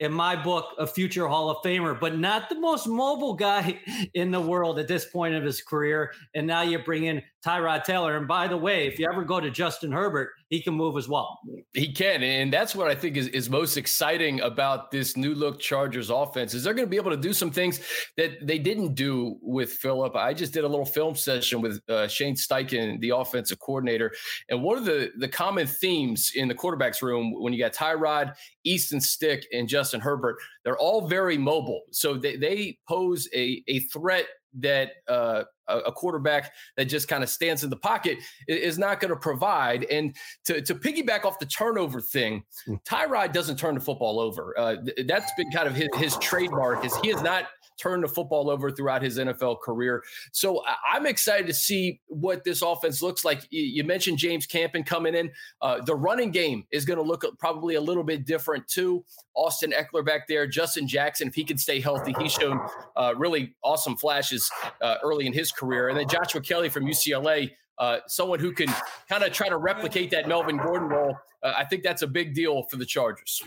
in 0.00 0.12
my 0.12 0.40
book, 0.40 0.74
a 0.78 0.86
future 0.86 1.26
Hall 1.26 1.50
of 1.50 1.58
Famer, 1.58 1.98
but 1.98 2.16
not 2.18 2.48
the 2.48 2.58
most 2.58 2.86
mobile 2.86 3.34
guy 3.34 3.80
in 4.14 4.30
the 4.30 4.40
world 4.40 4.78
at 4.78 4.88
this 4.88 5.04
point 5.06 5.34
of 5.34 5.42
his 5.42 5.60
career. 5.60 6.12
And 6.34 6.46
now 6.46 6.62
you 6.62 6.78
bring 6.78 7.04
in 7.04 7.22
Tyrod 7.48 7.84
Taylor. 7.84 8.18
And 8.18 8.28
by 8.28 8.46
the 8.46 8.56
way, 8.56 8.86
if 8.86 8.98
you 8.98 9.08
ever 9.10 9.24
go 9.24 9.40
to 9.40 9.50
Justin 9.50 9.90
Herbert, 9.90 10.32
he 10.50 10.60
can 10.60 10.74
move 10.74 10.98
as 10.98 11.08
well. 11.08 11.40
He 11.72 11.92
can. 11.92 12.22
And 12.22 12.52
that's 12.52 12.74
what 12.74 12.88
I 12.88 12.94
think 12.94 13.16
is, 13.16 13.28
is 13.28 13.48
most 13.48 13.78
exciting 13.78 14.40
about 14.42 14.90
this 14.90 15.16
new 15.16 15.34
look 15.34 15.58
Chargers 15.58 16.10
offense 16.10 16.52
is 16.52 16.62
they're 16.62 16.74
going 16.74 16.86
to 16.86 16.90
be 16.90 16.98
able 16.98 17.10
to 17.10 17.16
do 17.16 17.32
some 17.32 17.50
things 17.50 17.80
that 18.18 18.46
they 18.46 18.58
didn't 18.58 18.94
do 18.94 19.38
with 19.40 19.72
Philip. 19.72 20.14
I 20.14 20.34
just 20.34 20.52
did 20.52 20.64
a 20.64 20.68
little 20.68 20.84
film 20.84 21.14
session 21.14 21.62
with 21.62 21.80
uh, 21.88 22.06
Shane 22.06 22.34
Steichen, 22.34 23.00
the 23.00 23.10
offensive 23.10 23.58
coordinator. 23.60 24.12
And 24.50 24.62
one 24.62 24.76
of 24.76 24.84
the, 24.84 25.10
the 25.16 25.28
common 25.28 25.66
themes 25.66 26.32
in 26.34 26.48
the 26.48 26.54
quarterback's 26.54 27.00
room 27.00 27.32
when 27.40 27.54
you 27.54 27.58
got 27.58 27.72
Tyrod, 27.72 28.34
Easton 28.64 29.00
Stick, 29.00 29.46
and 29.54 29.68
Justin 29.68 30.00
Herbert, 30.00 30.36
they're 30.64 30.76
all 30.76 31.08
very 31.08 31.38
mobile. 31.38 31.82
So 31.92 32.14
they, 32.14 32.36
they 32.36 32.78
pose 32.86 33.26
a, 33.34 33.62
a 33.68 33.80
threat 33.80 34.26
that 34.54 34.92
uh, 35.08 35.44
a 35.68 35.92
quarterback 35.92 36.52
that 36.76 36.86
just 36.86 37.08
kind 37.08 37.22
of 37.22 37.28
stands 37.28 37.62
in 37.62 37.70
the 37.70 37.76
pocket 37.76 38.18
is 38.46 38.78
not 38.78 39.00
going 39.00 39.10
to 39.10 39.18
provide. 39.18 39.84
And 39.84 40.16
to, 40.46 40.60
to 40.62 40.74
piggyback 40.74 41.24
off 41.24 41.38
the 41.38 41.46
turnover 41.46 42.00
thing, 42.00 42.42
hmm. 42.66 42.74
Tyrod 42.88 43.32
doesn't 43.32 43.58
turn 43.58 43.74
the 43.74 43.80
football 43.80 44.18
over. 44.18 44.58
Uh, 44.58 44.76
that's 45.06 45.32
been 45.36 45.50
kind 45.50 45.68
of 45.68 45.74
his, 45.74 45.88
his 45.96 46.16
trademark 46.18 46.84
is 46.84 46.96
he 47.02 47.08
has 47.08 47.22
not 47.22 47.44
turned 47.78 48.04
the 48.04 48.08
football 48.08 48.50
over 48.50 48.70
throughout 48.70 49.02
his 49.02 49.18
NFL 49.18 49.60
career. 49.60 50.02
So 50.32 50.62
I'm 50.86 51.06
excited 51.06 51.46
to 51.46 51.54
see 51.54 52.00
what 52.08 52.44
this 52.44 52.62
offense 52.62 53.00
looks 53.02 53.24
like. 53.24 53.46
You 53.50 53.84
mentioned 53.84 54.18
James 54.18 54.46
Campen 54.46 54.82
coming 54.82 55.14
in. 55.14 55.30
Uh, 55.62 55.80
the 55.82 55.94
running 55.94 56.30
game 56.30 56.64
is 56.70 56.84
going 56.84 56.98
to 56.98 57.02
look 57.02 57.24
probably 57.38 57.76
a 57.76 57.80
little 57.80 58.04
bit 58.04 58.26
different 58.26 58.66
too. 58.68 59.04
Austin 59.34 59.72
Ekeler 59.72 60.04
back 60.04 60.26
there, 60.26 60.46
Justin 60.46 60.88
Jackson, 60.88 61.28
if 61.28 61.34
he 61.34 61.44
can 61.44 61.56
stay 61.56 61.80
healthy, 61.80 62.14
he's 62.18 62.32
shown 62.32 62.60
uh, 62.96 63.14
really 63.16 63.54
awesome 63.62 63.96
flashes 63.96 64.50
uh, 64.82 64.96
early 65.02 65.26
in 65.26 65.32
his 65.32 65.52
career. 65.52 65.88
And 65.88 65.98
then 65.98 66.08
Joshua 66.08 66.40
Kelley 66.40 66.68
from 66.68 66.84
UCLA, 66.84 67.52
uh, 67.78 67.98
someone 68.08 68.40
who 68.40 68.52
can 68.52 68.68
kind 69.08 69.22
of 69.22 69.32
try 69.32 69.48
to 69.48 69.56
replicate 69.56 70.10
that 70.10 70.26
Melvin 70.26 70.56
Gordon 70.56 70.88
role. 70.88 71.16
Uh, 71.42 71.52
I 71.56 71.64
think 71.64 71.84
that's 71.84 72.02
a 72.02 72.06
big 72.06 72.34
deal 72.34 72.64
for 72.64 72.76
the 72.76 72.86
Chargers. 72.86 73.42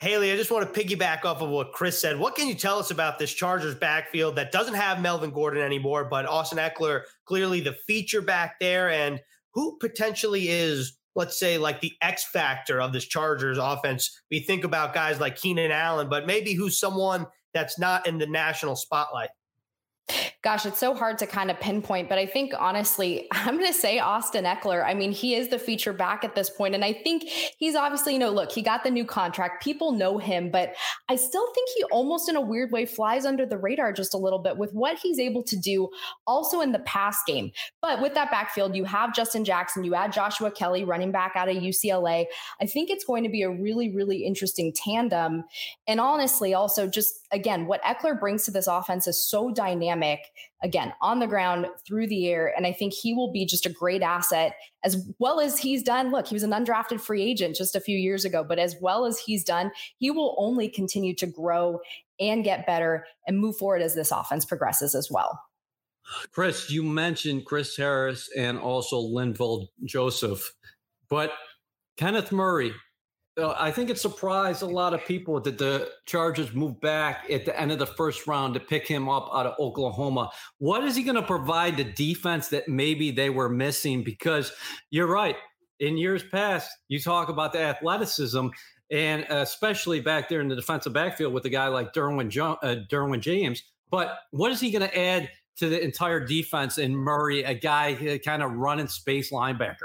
Hayley, 0.00 0.32
I 0.32 0.36
just 0.36 0.50
want 0.50 0.72
to 0.72 0.80
piggyback 0.80 1.24
off 1.24 1.40
of 1.40 1.50
what 1.50 1.72
Chris 1.72 2.00
said. 2.00 2.18
What 2.18 2.34
can 2.34 2.48
you 2.48 2.54
tell 2.54 2.78
us 2.78 2.90
about 2.90 3.18
this 3.18 3.32
Chargers 3.32 3.74
backfield 3.74 4.36
that 4.36 4.52
doesn't 4.52 4.74
have 4.74 5.00
Melvin 5.00 5.30
Gordon 5.30 5.62
anymore, 5.62 6.04
but 6.04 6.26
Austin 6.26 6.58
Ekeler 6.58 7.02
clearly 7.26 7.60
the 7.60 7.76
feature 7.86 8.20
back 8.22 8.56
there, 8.60 8.90
and 8.90 9.20
who 9.52 9.78
potentially 9.78 10.48
is, 10.48 10.98
let's 11.14 11.38
say, 11.38 11.58
like 11.58 11.80
the 11.80 11.92
X 12.02 12.24
factor 12.24 12.80
of 12.80 12.92
this 12.92 13.06
Chargers 13.06 13.58
offense? 13.58 14.20
We 14.30 14.40
think 14.40 14.64
about 14.64 14.94
guys 14.94 15.20
like 15.20 15.36
Keenan 15.36 15.70
Allen, 15.70 16.08
but 16.08 16.26
maybe 16.26 16.54
who's 16.54 16.78
someone 16.78 17.26
that's 17.52 17.78
not 17.78 18.06
in 18.06 18.18
the 18.18 18.26
national 18.26 18.76
spotlight. 18.76 19.30
Gosh, 20.42 20.66
it's 20.66 20.78
so 20.78 20.94
hard 20.94 21.16
to 21.18 21.26
kind 21.26 21.50
of 21.50 21.58
pinpoint, 21.58 22.10
but 22.10 22.18
I 22.18 22.26
think 22.26 22.52
honestly, 22.58 23.26
I'm 23.32 23.56
going 23.56 23.66
to 23.66 23.78
say 23.78 23.98
Austin 23.98 24.44
Ekeler. 24.44 24.84
I 24.84 24.92
mean, 24.92 25.12
he 25.12 25.34
is 25.34 25.48
the 25.48 25.58
feature 25.58 25.94
back 25.94 26.24
at 26.24 26.34
this 26.34 26.50
point, 26.50 26.74
and 26.74 26.84
I 26.84 26.92
think 26.92 27.22
he's 27.24 27.74
obviously, 27.74 28.12
you 28.12 28.18
know, 28.18 28.30
look, 28.30 28.52
he 28.52 28.60
got 28.60 28.84
the 28.84 28.90
new 28.90 29.06
contract. 29.06 29.62
People 29.62 29.92
know 29.92 30.18
him, 30.18 30.50
but 30.50 30.74
I 31.08 31.16
still 31.16 31.46
think 31.54 31.70
he 31.74 31.84
almost 31.84 32.28
in 32.28 32.36
a 32.36 32.40
weird 32.40 32.72
way 32.72 32.84
flies 32.84 33.24
under 33.24 33.46
the 33.46 33.56
radar 33.56 33.92
just 33.94 34.12
a 34.12 34.18
little 34.18 34.38
bit 34.38 34.58
with 34.58 34.72
what 34.74 34.98
he's 34.98 35.18
able 35.18 35.42
to 35.44 35.56
do 35.56 35.88
also 36.26 36.60
in 36.60 36.72
the 36.72 36.80
pass 36.80 37.18
game. 37.26 37.50
But 37.80 38.02
with 38.02 38.12
that 38.14 38.30
backfield, 38.30 38.76
you 38.76 38.84
have 38.84 39.14
Justin 39.14 39.44
Jackson, 39.44 39.84
you 39.84 39.94
add 39.94 40.12
Joshua 40.12 40.50
Kelley, 40.50 40.84
running 40.84 41.12
back 41.12 41.32
out 41.36 41.48
of 41.48 41.56
UCLA. 41.56 42.26
I 42.60 42.66
think 42.66 42.90
it's 42.90 43.04
going 43.04 43.22
to 43.24 43.30
be 43.30 43.42
a 43.42 43.50
really, 43.50 43.90
really 43.94 44.26
interesting 44.26 44.74
tandem. 44.74 45.44
And 45.86 46.00
honestly, 46.00 46.52
also 46.52 46.86
just 46.86 47.24
again, 47.34 47.66
what 47.66 47.82
Ekeler 47.82 48.18
brings 48.18 48.44
to 48.44 48.50
this 48.50 48.66
offense 48.66 49.06
is 49.06 49.22
so 49.22 49.50
dynamic, 49.50 49.93
again, 50.62 50.92
on 51.00 51.18
the 51.18 51.26
ground, 51.26 51.66
through 51.86 52.06
the 52.06 52.28
air. 52.28 52.52
And 52.56 52.66
I 52.66 52.72
think 52.72 52.92
he 52.92 53.14
will 53.14 53.32
be 53.32 53.46
just 53.46 53.66
a 53.66 53.70
great 53.70 54.02
asset 54.02 54.54
as 54.82 55.10
well 55.18 55.40
as 55.40 55.58
he's 55.58 55.82
done. 55.82 56.10
Look, 56.10 56.26
he 56.26 56.34
was 56.34 56.42
an 56.42 56.50
undrafted 56.50 57.00
free 57.00 57.22
agent 57.22 57.56
just 57.56 57.74
a 57.74 57.80
few 57.80 57.96
years 57.96 58.24
ago, 58.24 58.44
but 58.44 58.58
as 58.58 58.76
well 58.80 59.04
as 59.06 59.18
he's 59.18 59.44
done, 59.44 59.70
he 59.98 60.10
will 60.10 60.34
only 60.38 60.68
continue 60.68 61.14
to 61.16 61.26
grow 61.26 61.80
and 62.20 62.44
get 62.44 62.66
better 62.66 63.06
and 63.26 63.38
move 63.38 63.56
forward 63.56 63.82
as 63.82 63.94
this 63.94 64.10
offense 64.10 64.44
progresses 64.44 64.94
as 64.94 65.08
well. 65.10 65.40
Chris, 66.32 66.70
you 66.70 66.82
mentioned 66.82 67.46
Chris 67.46 67.76
Harris 67.76 68.28
and 68.36 68.58
also 68.58 69.00
Linval 69.00 69.68
Joseph, 69.84 70.52
but 71.08 71.32
Kenneth 71.96 72.32
Murray, 72.32 72.72
I 73.36 73.72
think 73.72 73.90
it 73.90 73.98
surprised 73.98 74.62
a 74.62 74.66
lot 74.66 74.94
of 74.94 75.04
people 75.04 75.40
that 75.40 75.58
the 75.58 75.90
Chargers 76.06 76.54
moved 76.54 76.80
back 76.80 77.28
at 77.28 77.44
the 77.44 77.58
end 77.58 77.72
of 77.72 77.80
the 77.80 77.86
first 77.86 78.28
round 78.28 78.54
to 78.54 78.60
pick 78.60 78.86
him 78.86 79.08
up 79.08 79.28
out 79.34 79.46
of 79.46 79.58
Oklahoma. 79.58 80.30
What 80.58 80.84
is 80.84 80.94
he 80.94 81.02
going 81.02 81.16
to 81.16 81.22
provide 81.22 81.76
the 81.76 81.84
defense 81.84 82.48
that 82.48 82.68
maybe 82.68 83.10
they 83.10 83.30
were 83.30 83.48
missing? 83.48 84.04
Because 84.04 84.52
you're 84.90 85.08
right. 85.08 85.36
In 85.80 85.98
years 85.98 86.22
past, 86.22 86.70
you 86.86 87.00
talk 87.00 87.28
about 87.28 87.52
the 87.52 87.60
athleticism, 87.60 88.48
and 88.92 89.26
especially 89.28 90.00
back 90.00 90.28
there 90.28 90.40
in 90.40 90.46
the 90.46 90.54
defensive 90.54 90.92
backfield 90.92 91.32
with 91.32 91.44
a 91.44 91.50
guy 91.50 91.66
like 91.66 91.92
Derwin, 91.92 92.28
jo- 92.28 92.58
uh, 92.62 92.76
Derwin 92.88 93.20
James. 93.20 93.64
But 93.90 94.16
what 94.30 94.52
is 94.52 94.60
he 94.60 94.70
going 94.70 94.88
to 94.88 94.96
add 94.96 95.28
to 95.56 95.68
the 95.68 95.82
entire 95.82 96.24
defense 96.24 96.78
in 96.78 96.94
Murray, 96.94 97.42
a 97.42 97.54
guy 97.54 97.94
uh, 97.94 98.18
kind 98.18 98.44
of 98.44 98.52
running 98.52 98.86
space 98.86 99.32
linebacker? 99.32 99.83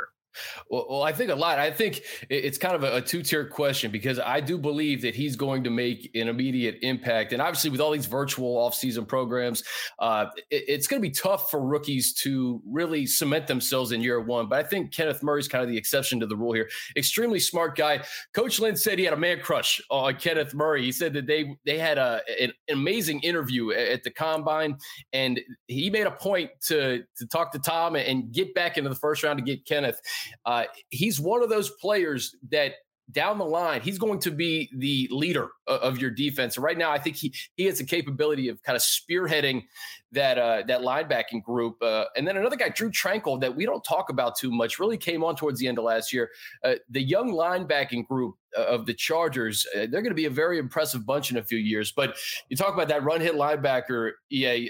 Well, 0.70 0.86
well, 0.90 1.04
I 1.04 1.12
think 1.12 1.32
a 1.32 1.36
lot. 1.36 1.60
I 1.60 1.72
think 1.72 2.02
it's 2.30 2.58
kind 2.58 2.76
of 2.76 2.84
a, 2.84 2.98
a 2.98 3.02
two 3.02 3.22
tier 3.24 3.46
question 3.46 3.92
because 3.92 4.20
I 4.20 4.40
do 4.40 4.58
believe 4.58 5.02
that 5.02 5.16
he's 5.16 5.36
going 5.36 5.64
to 5.64 5.70
make 5.70 6.12
an 6.16 6.28
immediate 6.28 6.78
impact. 6.82 7.34
And 7.34 7.42
obviously, 7.42 7.70
with 7.70 7.82
all 7.82 7.92
these 7.92 8.06
virtual 8.06 8.58
offseason 8.58 9.08
programs, 9.08 9.64
uh, 10.00 10.28
it, 10.50 10.66
it's 10.68 10.88
going 10.88 11.02
to 11.02 11.08
be 11.08 11.14
tough 11.14 11.50
for 11.50 11.66
rookies 11.66 12.14
to 12.22 12.62
really 12.68 13.06
cement 13.06 13.48
themselves 13.48 13.92
in 13.92 14.02
year 14.02 14.22
one. 14.22 14.48
But 14.48 14.60
I 14.60 14.68
think 14.68 14.94
Kenneth 14.94 15.24
Murray's 15.24 15.48
kind 15.48 15.64
of 15.64 15.70
the 15.70 15.78
exception 15.78 16.20
to 16.20 16.28
the 16.28 16.38
rule 16.38 16.54
here. 16.54 16.70
Extremely 16.96 17.40
smart 17.40 17.76
guy. 17.76 18.04
Coach 18.34 18.60
Lynn 18.60 18.76
said 18.76 19.00
he 19.00 19.06
had 19.06 19.14
a 19.14 19.18
man 19.18 19.40
crush 19.42 19.82
on 19.90 20.16
Kenneth 20.16 20.54
Murray. 20.54 20.84
He 20.84 20.92
said 20.92 21.14
that 21.14 21.26
they 21.26 21.56
they 21.66 21.78
had 21.78 21.98
a, 21.98 22.22
an 22.40 22.54
amazing 22.70 23.22
interview 23.22 23.72
at 23.72 24.04
the 24.04 24.12
combine, 24.12 24.78
and 25.14 25.40
he 25.68 25.90
made 25.90 26.08
a 26.08 26.12
point 26.12 26.52
to 26.68 27.04
to 27.18 27.28
talk 27.28 27.52
to 27.54 27.60
Tom 27.60 27.96
and 27.96 28.32
get 28.32 28.54
back 28.54 28.78
into 28.78 28.90
the 28.90 28.96
first 28.96 29.24
round 29.24 29.40
to 29.40 29.44
get 29.44 29.66
Kenneth. 29.66 30.00
Uh, 30.46 30.66
he's 30.90 31.20
one 31.20 31.44
of 31.44 31.50
those 31.50 31.70
players 31.72 32.36
that 32.52 32.74
down 33.12 33.38
the 33.38 33.46
line, 33.46 33.82
he's 33.82 33.98
going 33.98 34.20
to 34.20 34.32
be 34.32 34.70
the 34.76 35.08
leader 35.12 35.50
of 35.68 35.98
your 35.98 36.12
defense. 36.12 36.58
Right 36.58 36.78
now, 36.78 36.92
I 36.92 37.00
think 37.00 37.16
he 37.16 37.34
he 37.56 37.66
has 37.66 37.80
the 37.80 37.84
capability 37.84 38.50
of 38.50 38.62
kind 38.64 38.76
of 38.76 38.82
spearheading 38.82 39.64
that 40.12 40.38
uh, 40.38 40.64
that 40.68 40.82
linebacking 40.82 41.44
group. 41.44 41.82
Uh, 41.82 42.06
and 42.16 42.28
then 42.28 42.38
another 42.38 42.56
guy, 42.56 42.70
Drue 42.70 42.92
Tranquill, 42.92 43.40
that 43.42 43.56
we 43.56 43.66
don't 43.66 43.84
talk 43.84 44.10
about 44.10 44.38
too 44.38 44.52
much, 44.52 44.80
really 44.80 44.98
came 44.98 45.24
on 45.24 45.36
towards 45.36 45.60
the 45.60 45.68
end 45.68 45.78
of 45.78 45.84
last 45.84 46.14
year. 46.14 46.30
Uh, 46.64 46.76
the 46.90 47.02
young 47.02 47.32
linebacking 47.32 48.08
group 48.08 48.36
uh, 48.58 48.66
of 48.66 48.86
the 48.86 48.94
Chargers, 48.94 49.66
uh, 49.76 49.80
they're 49.80 50.02
going 50.02 50.10
to 50.10 50.14
be 50.14 50.26
a 50.26 50.30
very 50.30 50.60
impressive 50.60 51.06
bunch 51.06 51.32
in 51.32 51.38
a 51.38 51.44
few 51.44 51.58
years. 51.58 51.92
But 51.92 52.18
you 52.50 52.58
talk 52.58 52.74
about 52.74 52.90
that 52.90 53.04
run 53.04 53.22
hit 53.22 53.36
linebacker, 53.36 54.12
EA. 54.32 54.70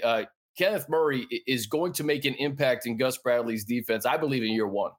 Kenneth 0.56 0.88
Murray 0.88 1.26
is 1.46 1.66
going 1.66 1.92
to 1.94 2.04
make 2.04 2.24
an 2.24 2.34
impact 2.34 2.86
in 2.86 2.96
Gus 2.96 3.18
Bradley's 3.18 3.64
defense, 3.64 4.04
I 4.06 4.16
believe, 4.16 4.42
in 4.42 4.50
year 4.50 4.66
one. 4.66 4.92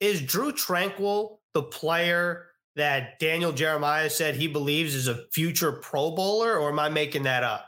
Is 0.00 0.20
Drue 0.22 0.52
Tranquill 0.52 1.38
the 1.52 1.62
player 1.62 2.46
that 2.76 3.18
Daniel 3.18 3.52
Jeremiah 3.52 4.08
said 4.08 4.36
he 4.36 4.46
believes 4.46 4.94
is 4.94 5.08
a 5.08 5.26
future 5.32 5.72
Pro 5.72 6.12
Bowler, 6.12 6.56
or 6.56 6.70
am 6.70 6.78
I 6.78 6.88
making 6.88 7.24
that 7.24 7.42
up? 7.42 7.66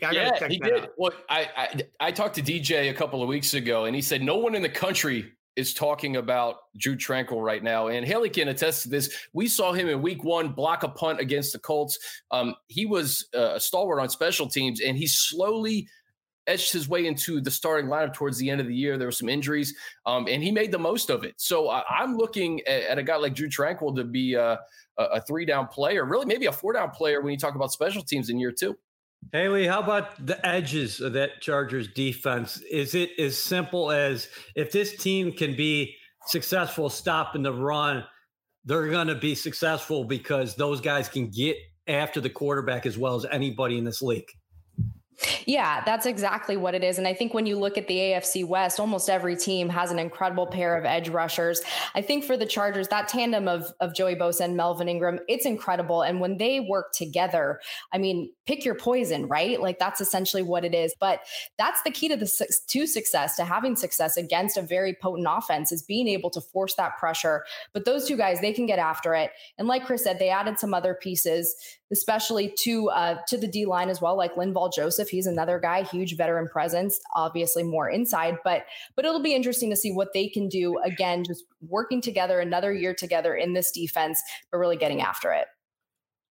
yeah, 0.00 0.48
he 0.48 0.58
did. 0.58 0.82
Out. 0.82 0.88
Well, 0.96 1.12
I, 1.28 1.48
I 1.56 1.82
I 2.00 2.10
talked 2.10 2.34
to 2.36 2.42
DJ 2.42 2.90
a 2.90 2.94
couple 2.94 3.22
of 3.22 3.28
weeks 3.28 3.54
ago, 3.54 3.84
and 3.84 3.94
he 3.94 4.02
said 4.02 4.22
no 4.22 4.36
one 4.36 4.54
in 4.54 4.62
the 4.62 4.68
country 4.68 5.32
is 5.54 5.74
talking 5.74 6.16
about 6.16 6.56
Drue 6.78 6.96
Tranquill 6.96 7.44
right 7.44 7.62
now. 7.62 7.88
And 7.88 8.06
Hayley 8.06 8.30
can 8.30 8.48
attest 8.48 8.84
to 8.84 8.88
this. 8.88 9.14
We 9.34 9.46
saw 9.48 9.72
him 9.72 9.88
in 9.88 10.00
week 10.00 10.24
one 10.24 10.52
block 10.52 10.82
a 10.82 10.88
punt 10.88 11.20
against 11.20 11.52
the 11.52 11.58
Colts. 11.58 11.98
Um, 12.30 12.54
he 12.68 12.86
was 12.86 13.28
uh, 13.34 13.52
a 13.54 13.60
stalwart 13.60 14.00
on 14.00 14.08
special 14.08 14.48
teams, 14.48 14.80
and 14.80 14.96
he 14.96 15.06
slowly 15.06 15.86
edged 16.46 16.72
his 16.72 16.88
way 16.88 17.06
into 17.06 17.40
the 17.40 17.50
starting 17.50 17.90
lineup 17.90 18.14
towards 18.14 18.38
the 18.38 18.50
end 18.50 18.60
of 18.60 18.66
the 18.66 18.74
year. 18.74 18.98
There 18.98 19.08
were 19.08 19.12
some 19.12 19.28
injuries, 19.28 19.74
um, 20.06 20.26
and 20.28 20.42
he 20.42 20.50
made 20.50 20.72
the 20.72 20.78
most 20.78 21.10
of 21.10 21.24
it. 21.24 21.34
So 21.36 21.68
I, 21.68 22.02
am 22.02 22.16
looking 22.16 22.60
at, 22.66 22.82
at, 22.82 22.98
a 22.98 23.02
guy 23.02 23.16
like 23.16 23.34
Drue 23.34 23.48
Tranquill 23.48 23.94
to 23.96 24.04
be 24.04 24.34
a, 24.34 24.58
a 24.98 25.20
three 25.20 25.44
down 25.44 25.68
player, 25.68 26.04
really 26.04 26.26
maybe 26.26 26.46
a 26.46 26.52
four 26.52 26.72
down 26.72 26.90
player 26.90 27.20
when 27.20 27.32
you 27.32 27.38
talk 27.38 27.54
about 27.54 27.72
special 27.72 28.02
teams 28.02 28.30
in 28.30 28.38
year 28.38 28.52
two. 28.52 28.76
Hayley, 29.30 29.66
how 29.66 29.80
about 29.80 30.26
the 30.26 30.44
edges 30.44 31.00
of 31.00 31.12
that 31.12 31.40
Chargers 31.40 31.88
defense? 31.88 32.60
Is 32.70 32.94
it 32.94 33.10
as 33.18 33.38
simple 33.38 33.90
as 33.90 34.28
if 34.56 34.72
this 34.72 34.96
team 34.96 35.32
can 35.32 35.56
be 35.56 35.94
successful 36.26 36.90
stopping 36.90 37.42
the 37.42 37.52
run, 37.52 38.04
they're 38.64 38.88
going 38.88 39.06
to 39.06 39.14
be 39.14 39.34
successful 39.34 40.04
because 40.04 40.56
those 40.56 40.80
guys 40.80 41.08
can 41.08 41.28
get 41.28 41.56
after 41.86 42.20
the 42.20 42.30
quarterback 42.30 42.84
as 42.84 42.98
well 42.98 43.14
as 43.14 43.24
anybody 43.30 43.78
in 43.78 43.84
this 43.84 44.02
league? 44.02 44.28
Yeah, 45.46 45.82
that's 45.84 46.06
exactly 46.06 46.56
what 46.56 46.74
it 46.74 46.82
is. 46.82 46.98
And 46.98 47.06
I 47.06 47.14
think 47.14 47.34
when 47.34 47.46
you 47.46 47.58
look 47.58 47.78
at 47.78 47.86
the 47.88 47.96
AFC 47.96 48.44
West, 48.44 48.80
almost 48.80 49.08
every 49.08 49.36
team 49.36 49.68
has 49.68 49.90
an 49.90 49.98
incredible 49.98 50.46
pair 50.46 50.76
of 50.76 50.84
edge 50.84 51.08
rushers. 51.08 51.60
I 51.94 52.02
think 52.02 52.24
for 52.24 52.36
the 52.36 52.46
Chargers, 52.46 52.88
that 52.88 53.08
tandem 53.08 53.48
of, 53.48 53.72
of 53.80 53.94
Joey 53.94 54.14
Bosa 54.14 54.42
and 54.42 54.56
Melvin 54.56 54.88
Ingram, 54.88 55.18
it's 55.28 55.46
incredible. 55.46 56.02
And 56.02 56.20
when 56.20 56.38
they 56.38 56.60
work 56.60 56.92
together, 56.92 57.60
I 57.92 57.98
mean, 57.98 58.30
pick 58.46 58.64
your 58.64 58.74
poison, 58.74 59.26
right? 59.28 59.60
Like 59.60 59.78
that's 59.78 60.00
essentially 60.00 60.42
what 60.42 60.64
it 60.64 60.74
is. 60.74 60.94
But 60.98 61.20
that's 61.58 61.82
the 61.82 61.90
key 61.90 62.08
to 62.08 62.16
the 62.16 62.48
to 62.68 62.86
success, 62.86 63.36
to 63.36 63.44
having 63.44 63.76
success 63.76 64.16
against 64.16 64.56
a 64.56 64.62
very 64.62 64.94
potent 65.00 65.28
offense 65.30 65.72
is 65.72 65.82
being 65.82 66.08
able 66.08 66.30
to 66.30 66.40
force 66.40 66.74
that 66.74 66.98
pressure. 66.98 67.44
But 67.72 67.84
those 67.84 68.06
two 68.06 68.16
guys, 68.16 68.40
they 68.40 68.52
can 68.52 68.66
get 68.66 68.78
after 68.78 69.14
it. 69.14 69.30
And 69.58 69.68
like 69.68 69.86
Chris 69.86 70.04
said, 70.04 70.18
they 70.18 70.28
added 70.28 70.58
some 70.58 70.74
other 70.74 70.94
pieces, 70.94 71.54
especially 71.92 72.52
to 72.60 72.90
uh, 72.90 73.18
to 73.28 73.38
the 73.38 73.48
D 73.48 73.64
line 73.64 73.88
as 73.88 74.00
well, 74.00 74.16
like 74.16 74.34
Linval 74.34 74.72
Joseph. 74.72 75.08
He's 75.08 75.26
another 75.26 75.58
guy, 75.58 75.84
huge 75.84 76.16
veteran 76.16 76.48
presence, 76.48 76.98
obviously 77.14 77.62
more 77.62 77.88
inside, 77.88 78.38
but 78.44 78.64
but 78.96 79.04
it'll 79.04 79.22
be 79.22 79.34
interesting 79.34 79.70
to 79.70 79.76
see 79.76 79.92
what 79.92 80.12
they 80.12 80.28
can 80.28 80.48
do 80.48 80.78
again, 80.78 81.24
just 81.24 81.44
working 81.68 82.00
together 82.00 82.40
another 82.40 82.72
year 82.72 82.94
together 82.94 83.34
in 83.34 83.52
this 83.52 83.70
defense, 83.70 84.22
but 84.50 84.58
really 84.58 84.76
getting 84.76 85.00
after 85.00 85.32
it. 85.32 85.46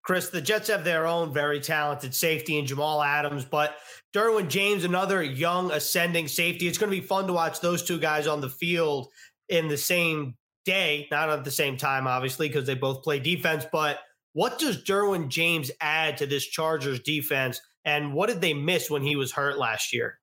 Chris, 0.03 0.29
the 0.29 0.41
Jets 0.41 0.69
have 0.69 0.83
their 0.83 1.05
own 1.05 1.33
very 1.33 1.59
talented 1.59 2.15
safety 2.15 2.57
in 2.57 2.65
Jamal 2.65 3.01
Adams, 3.03 3.45
but 3.45 3.75
Derwin 4.15 4.47
James, 4.47 4.83
another 4.83 5.21
young 5.21 5.71
ascending 5.71 6.27
safety. 6.27 6.67
It's 6.67 6.77
going 6.77 6.91
to 6.91 6.99
be 6.99 7.05
fun 7.05 7.27
to 7.27 7.33
watch 7.33 7.59
those 7.59 7.83
two 7.83 7.99
guys 7.99 8.25
on 8.25 8.41
the 8.41 8.49
field 8.49 9.09
in 9.49 9.67
the 9.67 9.77
same 9.77 10.35
day, 10.65 11.07
not 11.11 11.29
at 11.29 11.43
the 11.43 11.51
same 11.51 11.77
time, 11.77 12.07
obviously, 12.07 12.47
because 12.47 12.65
they 12.65 12.75
both 12.75 13.03
play 13.03 13.19
defense. 13.19 13.65
But 13.71 13.99
what 14.33 14.59
does 14.59 14.83
Derwin 14.83 15.29
James 15.29 15.71
add 15.81 16.17
to 16.17 16.25
this 16.25 16.45
Chargers 16.45 16.99
defense? 17.01 17.59
And 17.85 18.13
what 18.13 18.29
did 18.29 18.41
they 18.41 18.53
miss 18.53 18.89
when 18.89 19.01
he 19.01 19.15
was 19.15 19.31
hurt 19.31 19.57
last 19.57 19.93
year? 19.93 20.19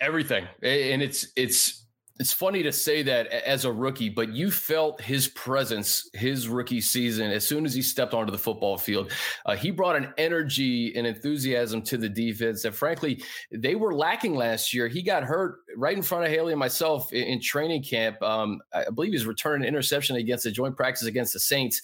Everything. 0.00 0.46
And 0.62 1.02
it's 1.02 1.26
it's 1.34 1.86
it's 2.18 2.32
funny 2.32 2.64
to 2.64 2.72
say 2.72 3.02
that 3.02 3.28
as 3.28 3.64
a 3.64 3.72
rookie, 3.72 4.08
but 4.08 4.30
you 4.30 4.50
felt 4.50 5.00
his 5.00 5.28
presence 5.28 6.08
his 6.14 6.48
rookie 6.48 6.80
season 6.80 7.30
as 7.30 7.46
soon 7.46 7.64
as 7.64 7.72
he 7.72 7.80
stepped 7.80 8.12
onto 8.12 8.32
the 8.32 8.38
football 8.38 8.76
field. 8.76 9.12
Uh, 9.46 9.54
he 9.54 9.70
brought 9.70 9.94
an 9.94 10.12
energy 10.18 10.92
and 10.96 11.06
enthusiasm 11.06 11.80
to 11.82 11.96
the 11.96 12.08
defense 12.08 12.62
that, 12.62 12.74
frankly, 12.74 13.22
they 13.52 13.76
were 13.76 13.94
lacking 13.94 14.34
last 14.34 14.74
year. 14.74 14.88
He 14.88 15.00
got 15.00 15.22
hurt 15.22 15.60
right 15.76 15.96
in 15.96 16.02
front 16.02 16.24
of 16.24 16.30
Hayley 16.30 16.52
and 16.52 16.60
myself 16.60 17.12
in, 17.12 17.22
in 17.22 17.40
training 17.40 17.84
camp. 17.84 18.20
Um, 18.20 18.60
I 18.74 18.90
believe 18.90 19.12
he's 19.12 19.26
returning 19.26 19.62
an 19.62 19.68
interception 19.68 20.16
against 20.16 20.44
the 20.44 20.50
joint 20.50 20.76
practice 20.76 21.06
against 21.06 21.32
the 21.32 21.40
Saints. 21.40 21.80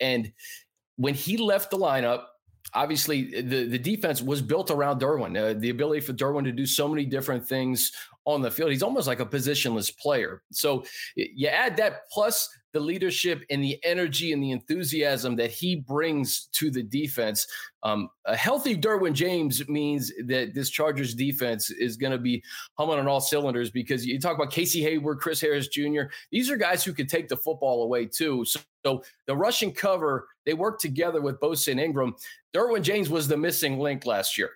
And 0.00 0.32
when 0.96 1.14
he 1.14 1.36
left 1.36 1.70
the 1.70 1.78
lineup, 1.78 2.24
obviously 2.74 3.40
the, 3.40 3.68
the 3.68 3.78
defense 3.78 4.20
was 4.20 4.42
built 4.42 4.70
around 4.70 5.00
Derwin. 5.00 5.36
Uh, 5.38 5.58
the 5.58 5.70
ability 5.70 6.00
for 6.00 6.12
Derwin 6.12 6.44
to 6.44 6.52
do 6.52 6.66
so 6.66 6.88
many 6.88 7.04
different 7.04 7.46
things 7.46 7.92
on 8.26 8.42
the 8.42 8.50
field. 8.50 8.72
He's 8.72 8.82
almost 8.82 9.06
like 9.06 9.20
a 9.20 9.26
positionless 9.26 9.96
player. 9.96 10.42
So 10.50 10.84
you 11.14 11.46
add 11.46 11.76
that 11.76 12.10
plus 12.10 12.48
the 12.72 12.80
leadership 12.80 13.42
and 13.48 13.64
the 13.64 13.82
energy 13.84 14.32
and 14.32 14.42
the 14.42 14.50
enthusiasm 14.50 15.34
that 15.36 15.50
he 15.50 15.76
brings 15.76 16.48
to 16.52 16.70
the 16.70 16.82
defense. 16.82 17.46
Um, 17.82 18.10
a 18.26 18.36
healthy 18.36 18.76
Derwin 18.76 19.14
James 19.14 19.66
means 19.68 20.12
that 20.26 20.52
this 20.52 20.68
Chargers 20.68 21.14
defense 21.14 21.70
is 21.70 21.96
going 21.96 22.10
to 22.10 22.18
be 22.18 22.42
humming 22.74 22.98
on 22.98 23.08
all 23.08 23.20
cylinders 23.20 23.70
because 23.70 24.04
you 24.04 24.20
talk 24.20 24.34
about 24.34 24.52
Casey 24.52 24.82
Hayward, 24.82 25.20
Chris 25.20 25.40
Harris 25.40 25.68
Jr. 25.68 26.02
These 26.30 26.50
are 26.50 26.58
guys 26.58 26.84
who 26.84 26.92
could 26.92 27.08
take 27.08 27.28
the 27.28 27.36
football 27.36 27.82
away 27.84 28.06
too. 28.06 28.44
So, 28.44 28.60
so 28.84 29.02
the 29.26 29.36
rushing 29.36 29.72
cover, 29.72 30.28
they 30.44 30.52
work 30.52 30.78
together 30.78 31.22
with 31.22 31.40
Bosa 31.40 31.70
and 31.70 31.80
Ingram. 31.80 32.14
Derwin 32.54 32.82
James 32.82 33.08
was 33.08 33.26
the 33.26 33.38
missing 33.38 33.78
link 33.78 34.04
last 34.04 34.36
year. 34.36 34.50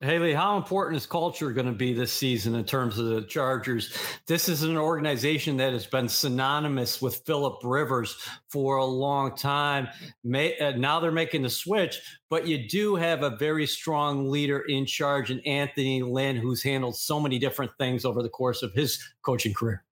Hayley, 0.00 0.32
how 0.32 0.56
important 0.56 0.96
is 0.96 1.06
culture 1.06 1.50
going 1.50 1.66
to 1.66 1.72
be 1.72 1.92
this 1.92 2.12
season 2.12 2.54
in 2.54 2.64
terms 2.64 3.00
of 3.00 3.06
the 3.06 3.22
Chargers? 3.22 3.92
This 4.28 4.48
is 4.48 4.62
an 4.62 4.76
organization 4.76 5.56
that 5.56 5.72
has 5.72 5.86
been 5.86 6.08
synonymous 6.08 7.02
with 7.02 7.22
Philip 7.26 7.58
Rivers 7.64 8.16
for 8.48 8.76
a 8.76 8.84
long 8.84 9.36
time. 9.36 9.88
May, 10.22 10.56
uh, 10.58 10.76
now 10.76 11.00
they're 11.00 11.10
making 11.10 11.42
the 11.42 11.50
switch, 11.50 12.00
but 12.30 12.46
you 12.46 12.68
do 12.68 12.94
have 12.94 13.24
a 13.24 13.36
very 13.38 13.66
strong 13.66 14.30
leader 14.30 14.60
in 14.60 14.86
charge 14.86 15.32
in 15.32 15.40
Anthony 15.40 16.00
Lynn, 16.00 16.36
who's 16.36 16.62
handled 16.62 16.96
so 16.96 17.18
many 17.18 17.40
different 17.40 17.72
things 17.76 18.04
over 18.04 18.22
the 18.22 18.28
course 18.28 18.62
of 18.62 18.72
his 18.74 19.02
coaching 19.22 19.52
career. 19.52 19.84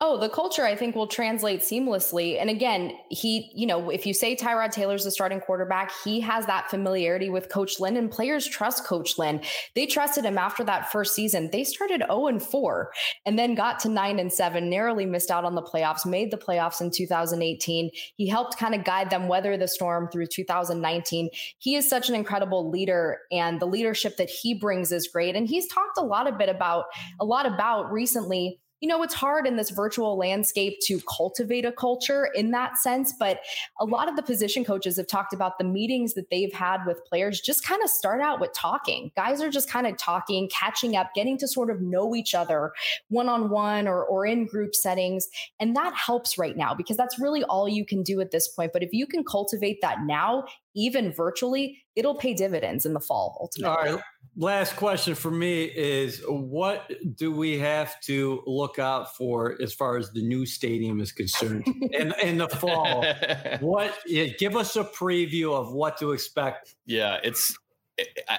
Oh, 0.00 0.18
the 0.18 0.28
culture 0.28 0.64
I 0.64 0.76
think 0.76 0.94
will 0.94 1.06
translate 1.06 1.60
seamlessly. 1.60 2.40
And 2.40 2.50
again, 2.50 2.92
he, 3.10 3.50
you 3.54 3.66
know, 3.66 3.90
if 3.90 4.06
you 4.06 4.14
say 4.14 4.36
Tyrod 4.36 4.70
Taylor's 4.70 5.04
the 5.04 5.10
starting 5.10 5.40
quarterback, 5.40 5.90
he 6.04 6.20
has 6.20 6.46
that 6.46 6.70
familiarity 6.70 7.30
with 7.30 7.48
Coach 7.48 7.80
Lynn 7.80 7.96
and 7.96 8.10
players 8.10 8.46
trust 8.46 8.84
Coach 8.84 9.18
Lynn. 9.18 9.40
They 9.74 9.86
trusted 9.86 10.24
him 10.24 10.38
after 10.38 10.64
that 10.64 10.92
first 10.92 11.14
season. 11.14 11.50
They 11.50 11.64
started 11.64 12.02
0 12.06 12.26
and 12.26 12.42
4 12.42 12.92
and 13.24 13.38
then 13.38 13.54
got 13.54 13.78
to 13.80 13.88
9 13.88 14.18
and 14.18 14.32
7, 14.32 14.68
narrowly 14.68 15.06
missed 15.06 15.30
out 15.30 15.44
on 15.44 15.54
the 15.54 15.62
playoffs, 15.62 16.04
made 16.04 16.30
the 16.30 16.36
playoffs 16.36 16.80
in 16.80 16.90
2018. 16.90 17.90
He 18.16 18.28
helped 18.28 18.58
kind 18.58 18.74
of 18.74 18.84
guide 18.84 19.10
them 19.10 19.28
weather 19.28 19.56
the 19.56 19.68
storm 19.68 20.08
through 20.12 20.26
2019. 20.26 21.30
He 21.58 21.74
is 21.74 21.88
such 21.88 22.08
an 22.08 22.14
incredible 22.14 22.70
leader 22.70 23.20
and 23.32 23.60
the 23.60 23.66
leadership 23.66 24.16
that 24.18 24.30
he 24.30 24.54
brings 24.54 24.92
is 24.92 25.08
great. 25.08 25.36
And 25.36 25.48
he's 25.48 25.66
talked 25.68 25.98
a 25.98 26.02
lot 26.02 26.28
a 26.28 26.32
bit 26.32 26.48
about 26.48 26.84
a 27.20 27.24
lot 27.24 27.46
about 27.46 27.90
recently 27.90 28.60
you 28.80 28.88
know, 28.88 29.02
it's 29.02 29.14
hard 29.14 29.46
in 29.46 29.56
this 29.56 29.70
virtual 29.70 30.18
landscape 30.18 30.78
to 30.82 31.00
cultivate 31.00 31.64
a 31.64 31.72
culture 31.72 32.28
in 32.34 32.50
that 32.50 32.76
sense. 32.76 33.14
But 33.18 33.40
a 33.80 33.84
lot 33.84 34.08
of 34.08 34.16
the 34.16 34.22
position 34.22 34.64
coaches 34.64 34.96
have 34.98 35.06
talked 35.06 35.32
about 35.32 35.58
the 35.58 35.64
meetings 35.64 36.14
that 36.14 36.28
they've 36.30 36.52
had 36.52 36.84
with 36.86 37.04
players 37.06 37.40
just 37.40 37.64
kind 37.64 37.82
of 37.82 37.88
start 37.88 38.20
out 38.20 38.40
with 38.40 38.52
talking. 38.52 39.10
Guys 39.16 39.40
are 39.40 39.50
just 39.50 39.70
kind 39.70 39.86
of 39.86 39.96
talking, 39.96 40.48
catching 40.50 40.94
up, 40.94 41.14
getting 41.14 41.38
to 41.38 41.48
sort 41.48 41.70
of 41.70 41.80
know 41.80 42.14
each 42.14 42.34
other 42.34 42.72
one 43.08 43.28
on 43.28 43.48
one 43.50 43.88
or, 43.88 44.04
or 44.04 44.26
in 44.26 44.46
group 44.46 44.74
settings. 44.74 45.28
And 45.58 45.74
that 45.74 45.94
helps 45.94 46.36
right 46.36 46.56
now 46.56 46.74
because 46.74 46.96
that's 46.96 47.18
really 47.18 47.44
all 47.44 47.68
you 47.68 47.86
can 47.86 48.02
do 48.02 48.20
at 48.20 48.30
this 48.30 48.46
point. 48.48 48.72
But 48.72 48.82
if 48.82 48.92
you 48.92 49.06
can 49.06 49.24
cultivate 49.24 49.80
that 49.80 50.02
now, 50.04 50.44
even 50.76 51.12
virtually, 51.12 51.82
it'll 51.96 52.14
pay 52.14 52.34
dividends 52.34 52.86
in 52.86 52.92
the 52.92 53.00
fall 53.00 53.38
ultimately. 53.40 53.88
All 53.88 53.94
right. 53.94 54.04
Last 54.36 54.76
question 54.76 55.14
for 55.14 55.30
me 55.30 55.64
is 55.64 56.22
what 56.28 56.92
do 57.16 57.32
we 57.32 57.58
have 57.58 57.98
to 58.02 58.42
look 58.46 58.78
out 58.78 59.16
for 59.16 59.56
as 59.62 59.72
far 59.72 59.96
as 59.96 60.12
the 60.12 60.22
new 60.22 60.44
stadium 60.44 61.00
is 61.00 61.10
concerned 61.10 61.66
in, 61.92 62.12
in 62.22 62.36
the 62.36 62.48
fall? 62.48 63.04
what 63.60 63.96
yeah, 64.06 64.26
give 64.38 64.54
us 64.54 64.76
a 64.76 64.84
preview 64.84 65.54
of 65.54 65.72
what 65.72 65.96
to 65.98 66.12
expect. 66.12 66.74
Yeah, 66.84 67.18
it's 67.24 67.56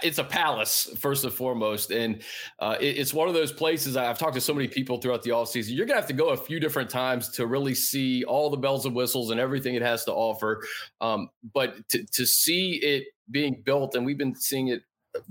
it's 0.04 0.20
a 0.20 0.24
palace 0.24 0.90
first 1.00 1.24
and 1.24 1.34
foremost 1.34 1.92
and 1.92 2.22
uh, 2.60 2.76
it's 2.80 3.14
one 3.14 3.28
of 3.28 3.34
those 3.34 3.52
places 3.52 3.98
i've 3.98 4.18
talked 4.18 4.36
to 4.36 4.42
so 4.42 4.54
many 4.54 4.68
people 4.68 5.00
throughout 5.00 5.24
the 5.24 5.32
off 5.32 5.50
season 5.50 5.76
you're 5.76 5.86
going 5.86 5.96
to 5.96 6.02
have 6.02 6.08
to 6.08 6.14
go 6.14 6.30
a 6.30 6.38
few 6.38 6.60
different 6.60 6.90
times 6.90 7.30
to 7.30 7.48
really 7.48 7.74
see 7.74 8.24
all 8.26 8.50
the 8.50 8.58
bells 8.58 8.86
and 8.86 8.96
whistles 8.96 9.32
and 9.32 9.40
everything 9.40 9.76
it 9.76 9.82
has 9.82 10.04
to 10.06 10.14
offer 10.14 10.64
um, 11.02 11.30
but 11.54 11.88
to, 11.90 12.06
to 12.06 12.26
see 12.26 12.74
it 12.84 13.06
being 13.32 13.62
built 13.66 13.96
and 13.96 14.06
we've 14.06 14.18
been 14.18 14.36
seeing 14.36 14.68
it 14.68 14.84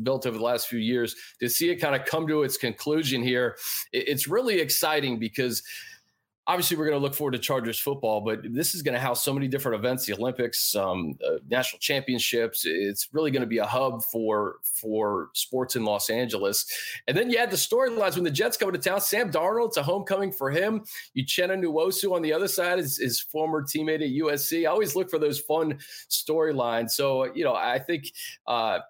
built 0.03 0.27
over 0.27 0.37
the 0.37 0.43
last 0.43 0.67
few 0.67 0.81
years 0.81 1.15
to 1.39 1.49
see 1.49 1.71
it 1.71 1.77
kind 1.77 1.95
of 1.95 2.05
come 2.05 2.27
to 2.27 2.43
its 2.43 2.57
conclusion 2.57 3.23
here 3.23 3.57
it's 3.93 4.27
really 4.27 4.59
exciting 4.59 5.19
because 5.19 5.63
obviously 6.47 6.77
we're 6.77 6.87
going 6.87 6.99
to 6.99 7.03
look 7.03 7.15
forward 7.15 7.33
to 7.33 7.39
Chargers 7.39 7.79
football, 7.79 8.21
but 8.21 8.41
this 8.45 8.75
is 8.75 8.83
going 8.83 8.95
to 8.95 9.01
house 9.01 9.25
so 9.25 9.33
many 9.33 9.49
different 9.49 9.79
events: 9.79 10.07
the 10.07 10.15
Olympics, 10.15 10.75
um, 10.75 11.19
uh, 11.27 11.39
national 11.49 11.81
championships. 11.81 12.65
It's 12.65 13.09
really 13.13 13.31
going 13.31 13.43
to 13.43 13.49
be 13.49 13.59
a 13.59 13.67
hub 13.67 14.05
for 14.05 14.57
for 14.63 15.31
sports 15.35 15.77
in 15.77 15.85
Los 15.85 16.11
Angeles. 16.11 16.67
And 17.09 17.17
then 17.17 17.31
you 17.31 17.39
had 17.39 17.51
the 17.51 17.57
storylines 17.57 18.15
when 18.15 18.25
the 18.25 18.31
Jets 18.31 18.57
come 18.57 18.73
to 18.73 18.79
town. 18.79 19.01
Sam 19.01 19.31
Darnold, 19.31 19.69
it's 19.69 19.77
a 19.77 19.83
homecoming 19.83 20.33
for 20.33 20.51
him. 20.51 20.85
Uchenna 21.17 21.59
Nwosu 21.59 22.13
on 22.13 22.23
the 22.23 22.33
other 22.33 22.49
side 22.49 22.79
is 22.79 22.99
his 22.99 23.21
former 23.21 23.63
teammate 23.63 23.97
at 23.97 24.23
USC. 24.23 24.63
I 24.63 24.67
always 24.67 24.95
look 24.95 25.11
for 25.11 25.19
those 25.19 25.41
fun 25.41 25.79
storylines. 26.11 26.91
So 26.91 27.33
you 27.35 27.45
know, 27.45 27.55
I 27.55 27.79
think. 27.79 28.13
Uh, 28.47 28.81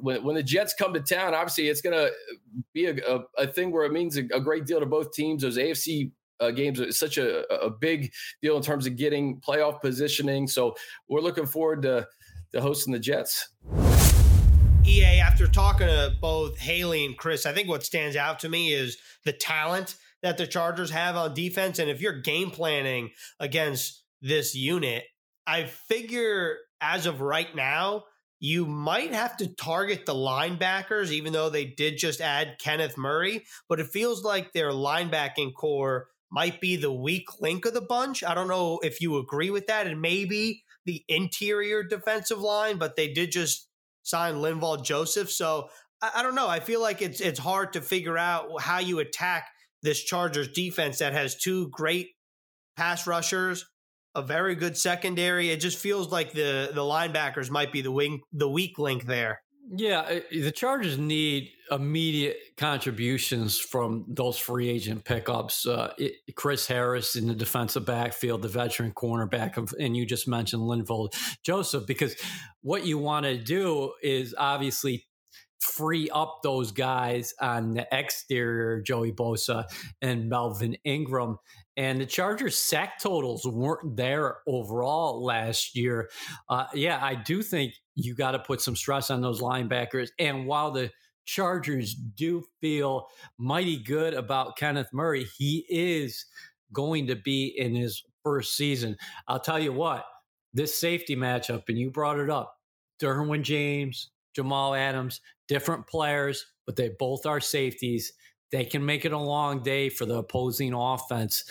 when, 0.00 0.24
when 0.24 0.34
the 0.34 0.42
Jets 0.42 0.74
come 0.74 0.92
to 0.92 1.00
town, 1.00 1.32
obviously 1.32 1.68
it's 1.68 1.80
going 1.80 1.96
to 1.96 2.12
be 2.74 2.86
a, 2.86 2.96
a, 3.06 3.20
a, 3.38 3.46
thing 3.46 3.70
where 3.70 3.84
it 3.84 3.92
means 3.92 4.18
a, 4.18 4.24
a, 4.34 4.40
great 4.40 4.66
deal 4.66 4.80
to 4.80 4.84
both 4.84 5.12
teams. 5.12 5.42
Those 5.42 5.56
AFC 5.56 6.10
uh, 6.40 6.50
games 6.50 6.80
is 6.80 6.98
such 6.98 7.18
a, 7.18 7.50
a 7.52 7.70
big 7.70 8.12
deal 8.42 8.56
in 8.56 8.62
terms 8.62 8.86
of 8.86 8.96
getting 8.96 9.40
playoff 9.40 9.80
positioning. 9.80 10.46
So 10.46 10.74
we're 11.08 11.20
looking 11.20 11.46
forward 11.46 11.82
to, 11.82 12.06
to 12.52 12.60
hosting 12.60 12.92
the 12.92 12.98
Jets. 12.98 13.48
EA, 14.86 15.20
after 15.20 15.46
talking 15.46 15.86
to 15.86 16.14
both 16.20 16.58
Hayley 16.58 17.04
and 17.04 17.16
Chris, 17.16 17.46
I 17.46 17.52
think 17.52 17.68
what 17.68 17.84
stands 17.84 18.16
out 18.16 18.40
to 18.40 18.48
me 18.48 18.72
is 18.72 18.96
the 19.24 19.32
talent 19.32 19.96
that 20.22 20.38
the 20.38 20.46
Chargers 20.46 20.90
have 20.90 21.16
on 21.16 21.34
defense. 21.34 21.78
And 21.78 21.90
if 21.90 22.00
you're 22.00 22.20
game 22.20 22.50
planning 22.50 23.10
against 23.38 24.02
this 24.22 24.54
unit, 24.54 25.04
I 25.46 25.64
figure 25.64 26.56
as 26.80 27.06
of 27.06 27.20
right 27.20 27.54
now, 27.54 28.04
you 28.38 28.64
might 28.64 29.12
have 29.12 29.36
to 29.36 29.54
target 29.54 30.06
the 30.06 30.14
linebackers, 30.14 31.10
even 31.10 31.32
though 31.32 31.50
they 31.50 31.66
did 31.66 31.98
just 31.98 32.22
add 32.22 32.56
Kenneth 32.58 32.96
Murray. 32.96 33.44
But 33.68 33.80
it 33.80 33.88
feels 33.88 34.24
like 34.24 34.52
their 34.52 34.70
linebacking 34.70 35.52
corps 35.54 36.08
might 36.30 36.60
be 36.60 36.76
the 36.76 36.92
weak 36.92 37.40
link 37.40 37.66
of 37.66 37.74
the 37.74 37.80
bunch. 37.80 38.22
I 38.22 38.34
don't 38.34 38.48
know 38.48 38.78
if 38.82 39.00
you 39.00 39.18
agree 39.18 39.50
with 39.50 39.66
that. 39.66 39.86
And 39.86 40.00
maybe 40.00 40.62
the 40.84 41.04
interior 41.08 41.82
defensive 41.82 42.40
line, 42.40 42.78
but 42.78 42.96
they 42.96 43.12
did 43.12 43.32
just 43.32 43.68
sign 44.02 44.36
Linval 44.36 44.82
Joseph. 44.82 45.30
So 45.30 45.68
I, 46.00 46.10
I 46.16 46.22
don't 46.22 46.34
know. 46.34 46.48
I 46.48 46.60
feel 46.60 46.80
like 46.80 47.02
it's 47.02 47.20
it's 47.20 47.38
hard 47.38 47.72
to 47.74 47.80
figure 47.80 48.18
out 48.18 48.60
how 48.60 48.78
you 48.78 48.98
attack 48.98 49.48
this 49.82 50.02
Chargers 50.02 50.48
defense 50.48 50.98
that 50.98 51.12
has 51.12 51.36
two 51.36 51.68
great 51.70 52.08
pass 52.76 53.06
rushers, 53.06 53.66
a 54.14 54.22
very 54.22 54.54
good 54.54 54.76
secondary. 54.76 55.50
It 55.50 55.60
just 55.60 55.78
feels 55.78 56.10
like 56.10 56.32
the 56.32 56.70
the 56.72 56.82
linebackers 56.82 57.50
might 57.50 57.72
be 57.72 57.82
the 57.82 57.92
wing 57.92 58.20
the 58.32 58.48
weak 58.48 58.78
link 58.78 59.06
there. 59.06 59.42
Yeah, 59.68 60.20
the 60.32 60.50
Chargers 60.50 60.98
need 60.98 61.50
immediate 61.70 62.36
contributions 62.56 63.58
from 63.58 64.04
those 64.08 64.36
free 64.36 64.68
agent 64.68 65.04
pickups. 65.04 65.64
Uh, 65.64 65.92
it, 65.96 66.14
Chris 66.34 66.66
Harris 66.66 67.14
in 67.14 67.28
the 67.28 67.34
defensive 67.34 67.86
backfield, 67.86 68.42
the 68.42 68.48
veteran 68.48 68.92
cornerback, 68.92 69.56
of, 69.56 69.72
and 69.78 69.96
you 69.96 70.06
just 70.06 70.26
mentioned 70.26 70.62
Linval 70.62 71.14
Joseph, 71.44 71.86
because 71.86 72.16
what 72.62 72.84
you 72.84 72.98
want 72.98 73.26
to 73.26 73.38
do 73.38 73.92
is 74.02 74.34
obviously 74.36 75.06
free 75.60 76.08
up 76.10 76.40
those 76.42 76.72
guys 76.72 77.34
on 77.40 77.74
the 77.74 77.86
exterior, 77.92 78.80
Joey 78.82 79.12
Bosa 79.12 79.66
and 80.02 80.28
Melvin 80.28 80.76
Ingram. 80.84 81.36
And 81.80 81.98
the 81.98 82.04
Chargers' 82.04 82.58
sack 82.58 83.00
totals 83.00 83.46
weren't 83.46 83.96
there 83.96 84.40
overall 84.46 85.24
last 85.24 85.74
year. 85.74 86.10
Uh, 86.46 86.66
yeah, 86.74 87.02
I 87.02 87.14
do 87.14 87.42
think 87.42 87.72
you 87.94 88.14
got 88.14 88.32
to 88.32 88.38
put 88.38 88.60
some 88.60 88.76
stress 88.76 89.10
on 89.10 89.22
those 89.22 89.40
linebackers. 89.40 90.10
And 90.18 90.44
while 90.46 90.72
the 90.72 90.90
Chargers 91.24 91.94
do 91.94 92.44
feel 92.60 93.06
mighty 93.38 93.78
good 93.82 94.12
about 94.12 94.58
Kenneth 94.58 94.90
Murray, 94.92 95.24
he 95.38 95.64
is 95.70 96.26
going 96.70 97.06
to 97.06 97.16
be 97.16 97.46
in 97.56 97.74
his 97.74 98.02
first 98.22 98.58
season. 98.58 98.98
I'll 99.26 99.40
tell 99.40 99.58
you 99.58 99.72
what, 99.72 100.04
this 100.52 100.76
safety 100.76 101.16
matchup, 101.16 101.62
and 101.68 101.78
you 101.78 101.90
brought 101.90 102.18
it 102.18 102.28
up 102.28 102.58
Derwin 103.00 103.40
James, 103.40 104.10
Jamal 104.36 104.74
Adams, 104.74 105.22
different 105.48 105.86
players, 105.86 106.44
but 106.66 106.76
they 106.76 106.90
both 106.98 107.24
are 107.24 107.40
safeties. 107.40 108.12
They 108.52 108.64
can 108.64 108.84
make 108.84 109.04
it 109.04 109.12
a 109.12 109.18
long 109.18 109.62
day 109.62 109.88
for 109.88 110.06
the 110.06 110.18
opposing 110.18 110.72
offense, 110.74 111.44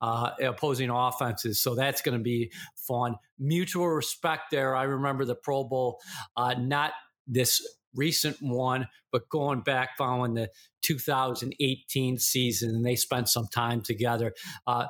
uh, 0.00 0.30
opposing 0.42 0.90
offenses. 0.90 1.60
So 1.60 1.74
that's 1.74 2.00
going 2.00 2.16
to 2.16 2.22
be 2.22 2.52
fun. 2.74 3.16
Mutual 3.38 3.88
respect 3.88 4.50
there. 4.50 4.74
I 4.74 4.84
remember 4.84 5.24
the 5.24 5.34
Pro 5.34 5.64
Bowl, 5.64 6.00
uh, 6.36 6.54
not 6.58 6.92
this 7.26 7.66
recent 7.94 8.36
one, 8.40 8.88
but 9.12 9.28
going 9.28 9.60
back 9.60 9.96
following 9.96 10.34
the 10.34 10.50
2018 10.82 12.18
season, 12.18 12.70
and 12.70 12.84
they 12.84 12.96
spent 12.96 13.28
some 13.28 13.48
time 13.48 13.80
together. 13.80 14.34
Uh, 14.66 14.86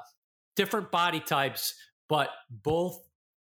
different 0.57 0.91
body 0.91 1.21
types, 1.21 1.75
but 2.09 2.31
both 2.51 2.99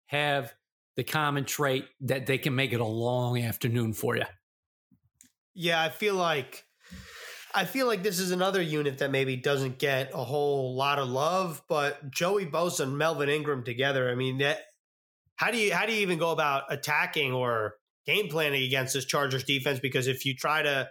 have 0.07 0.53
the 0.97 1.05
common 1.05 1.45
trait 1.45 1.87
that 2.01 2.27
they 2.27 2.39
can 2.39 2.55
make 2.55 2.73
it 2.73 2.81
a 2.81 2.85
long 2.85 3.39
afternoon 3.41 3.93
for 3.93 4.17
you. 4.17 4.25
Yeah, 5.55 5.83
I 5.83 5.91
feel 5.91 6.15
like 6.15 6.65
I 7.55 7.65
feel 7.65 7.87
like 7.87 8.03
this 8.03 8.19
is 8.19 8.31
another 8.31 8.63
unit 8.63 8.99
that 8.99 9.11
maybe 9.11 9.37
doesn't 9.37 9.79
get 9.79 10.11
a 10.13 10.25
whole 10.25 10.75
lot 10.77 10.99
of 10.99 11.09
love, 11.09 11.63
but 11.69 12.11
Joey 12.11 12.47
Bosa 12.47 12.81
and 12.81 12.97
Melvin 12.97 13.29
Ingram 13.29 13.65
together, 13.65 14.11
I 14.11 14.15
mean, 14.15 14.39
that 14.39 14.61
how 15.37 15.51
do 15.51 15.59
you 15.59 15.73
how 15.73 15.87
do 15.87 15.93
you 15.93 16.01
even 16.01 16.19
go 16.19 16.31
about 16.31 16.65
attacking 16.71 17.33
or 17.33 17.75
game 18.07 18.29
planning 18.29 18.63
against 18.63 18.95
this 18.95 19.05
Chargers 19.05 19.45
defense? 19.45 19.81
Because 19.81 20.07
if 20.07 20.25
you 20.25 20.35
try 20.35 20.63
to 20.63 20.89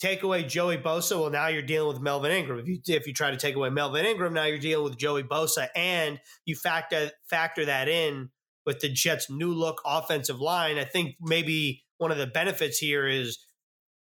take 0.00 0.22
away 0.22 0.42
Joey 0.42 0.78
Bosa, 0.78 1.18
well, 1.18 1.30
now 1.30 1.46
you're 1.46 1.62
dealing 1.62 1.92
with 1.92 2.02
Melvin 2.02 2.32
Ingram. 2.32 2.58
If 2.58 2.66
you 2.66 2.80
if 2.88 3.06
you 3.06 3.14
try 3.14 3.30
to 3.30 3.36
take 3.36 3.54
away 3.54 3.70
Melvin 3.70 4.04
Ingram, 4.04 4.34
now 4.34 4.44
you're 4.44 4.58
dealing 4.58 4.84
with 4.84 4.98
Joey 4.98 5.22
Bosa, 5.22 5.68
and 5.76 6.20
you 6.44 6.56
factor 6.56 7.10
factor 7.30 7.64
that 7.66 7.88
in 7.88 8.30
with 8.66 8.80
the 8.80 8.88
Jets' 8.88 9.30
new 9.30 9.52
look 9.52 9.80
offensive 9.84 10.40
line. 10.40 10.78
I 10.78 10.84
think 10.84 11.16
maybe 11.20 11.84
one 11.98 12.10
of 12.10 12.18
the 12.18 12.26
benefits 12.26 12.78
here 12.78 13.06
is 13.06 13.38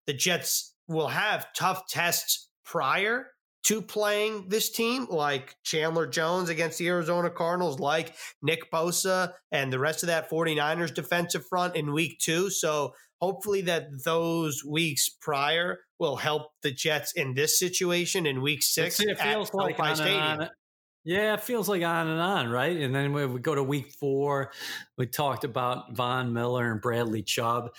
the 0.07 0.13
Jets 0.13 0.73
will 0.87 1.07
have 1.07 1.47
tough 1.53 1.87
tests 1.87 2.49
prior 2.65 3.27
to 3.63 3.81
playing 3.81 4.47
this 4.47 4.69
team, 4.69 5.07
like 5.09 5.55
Chandler 5.63 6.07
Jones 6.07 6.49
against 6.49 6.77
the 6.77 6.87
Arizona 6.87 7.29
Cardinals, 7.29 7.79
like 7.79 8.15
Nick 8.41 8.71
Bosa 8.71 9.33
and 9.51 9.73
the 9.73 9.79
rest 9.79 10.03
of 10.03 10.07
that 10.07 10.29
49ers 10.29 10.93
defensive 10.93 11.45
front 11.47 11.75
in 11.75 11.91
week 11.91 12.17
two. 12.19 12.49
So 12.49 12.93
hopefully 13.21 13.61
that 13.61 13.87
those 14.05 14.63
weeks 14.63 15.09
prior 15.09 15.79
will 15.99 16.15
help 16.15 16.51
the 16.61 16.71
Jets 16.71 17.13
in 17.13 17.33
this 17.33 17.59
situation 17.59 18.25
in 18.25 18.41
week 18.41 18.63
six. 18.63 18.99
it 19.01 19.19
feels 19.19 19.53
like 19.53 19.79
on 19.79 19.99
on. 19.99 20.49
Yeah, 21.03 21.35
it 21.35 21.41
feels 21.41 21.69
like 21.69 21.83
on 21.83 22.07
and 22.07 22.19
on, 22.19 22.49
right? 22.49 22.75
And 22.75 22.93
then 22.93 23.13
we, 23.13 23.25
we 23.25 23.39
go 23.39 23.55
to 23.55 23.63
week 23.63 23.91
four. 23.93 24.51
We 24.97 25.07
talked 25.07 25.45
about 25.45 25.95
Von 25.95 26.33
Miller 26.33 26.69
and 26.69 26.81
Bradley 26.81 27.23
Chubb. 27.23 27.69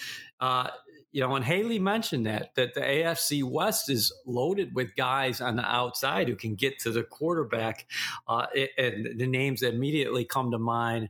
Uh, 0.41 0.69
you 1.11 1.23
know, 1.23 1.35
and 1.37 1.45
Hayley 1.45 1.79
mentioned 1.79 2.27
that 2.27 2.55
that 2.57 2.75
the 2.75 2.81
AFC 2.81 3.43
West 3.43 3.89
is 3.89 4.13
loaded 4.27 4.75
with 4.75 4.95
guys 4.95 5.41
on 5.41 5.57
the 5.57 5.65
outside 5.65 6.29
who 6.29 6.37
can 6.37 6.55
get 6.55 6.79
to 6.81 6.91
the 6.91 7.03
quarterback. 7.03 7.87
Uh, 8.27 8.47
and 8.77 9.19
the 9.19 9.27
names 9.27 9.61
that 9.61 9.75
immediately 9.75 10.25
come 10.25 10.51
to 10.51 10.59
mind, 10.59 11.09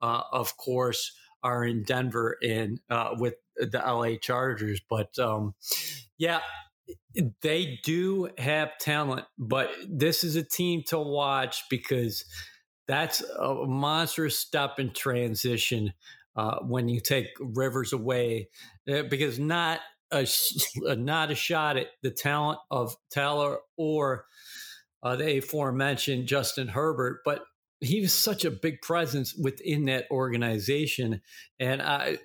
uh, 0.00 0.22
of 0.32 0.56
course, 0.56 1.12
are 1.42 1.64
in 1.64 1.82
Denver 1.82 2.36
and 2.42 2.80
uh, 2.90 3.14
with 3.18 3.34
the 3.56 3.78
LA 3.78 4.16
Chargers. 4.20 4.80
But 4.88 5.18
um, 5.18 5.54
yeah, 6.16 6.40
they 7.40 7.80
do 7.82 8.28
have 8.38 8.78
talent, 8.78 9.26
but 9.38 9.70
this 9.88 10.22
is 10.22 10.36
a 10.36 10.44
team 10.44 10.82
to 10.88 10.98
watch 10.98 11.64
because 11.68 12.24
that's 12.86 13.20
a 13.20 13.66
monstrous 13.66 14.38
step 14.38 14.78
in 14.78 14.92
transition 14.92 15.92
uh, 16.36 16.58
when 16.60 16.88
you 16.88 17.00
take 17.00 17.28
Rivers 17.40 17.92
away, 17.92 18.48
uh, 18.90 19.02
because 19.02 19.38
not 19.38 19.80
a 20.12 20.26
not 20.96 21.30
a 21.30 21.34
shot 21.34 21.76
at 21.76 21.88
the 22.02 22.10
talent 22.10 22.58
of 22.70 22.96
Taylor 23.10 23.58
or 23.76 24.26
uh, 25.02 25.16
the 25.16 25.38
aforementioned 25.38 26.26
Justin 26.26 26.68
Herbert, 26.68 27.20
but 27.24 27.42
he 27.80 28.02
was 28.02 28.12
such 28.12 28.44
a 28.44 28.50
big 28.50 28.82
presence 28.82 29.34
within 29.34 29.86
that 29.86 30.04
organization, 30.10 31.22
and 31.58 31.80
I 31.80 32.18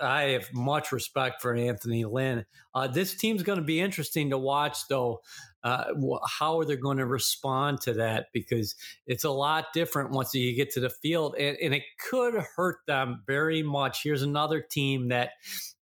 I 0.00 0.22
have 0.22 0.48
much 0.54 0.90
respect 0.90 1.42
for 1.42 1.54
Anthony 1.54 2.04
Lynn. 2.04 2.46
Uh, 2.74 2.86
this 2.86 3.14
team's 3.14 3.42
going 3.42 3.58
to 3.58 3.64
be 3.64 3.80
interesting 3.80 4.30
to 4.30 4.38
watch, 4.38 4.78
though. 4.88 5.20
Uh, 5.64 5.84
how 6.28 6.58
are 6.58 6.64
they 6.64 6.76
going 6.76 6.98
to 6.98 7.06
respond 7.06 7.80
to 7.80 7.94
that? 7.94 8.26
Because 8.32 8.74
it's 9.06 9.24
a 9.24 9.30
lot 9.30 9.66
different 9.72 10.10
once 10.10 10.34
you 10.34 10.54
get 10.54 10.70
to 10.72 10.80
the 10.80 10.90
field, 10.90 11.34
and, 11.38 11.56
and 11.62 11.74
it 11.74 11.84
could 12.10 12.34
hurt 12.56 12.78
them 12.86 13.22
very 13.26 13.62
much. 13.62 14.02
Here's 14.02 14.22
another 14.22 14.60
team 14.60 15.08
that 15.08 15.30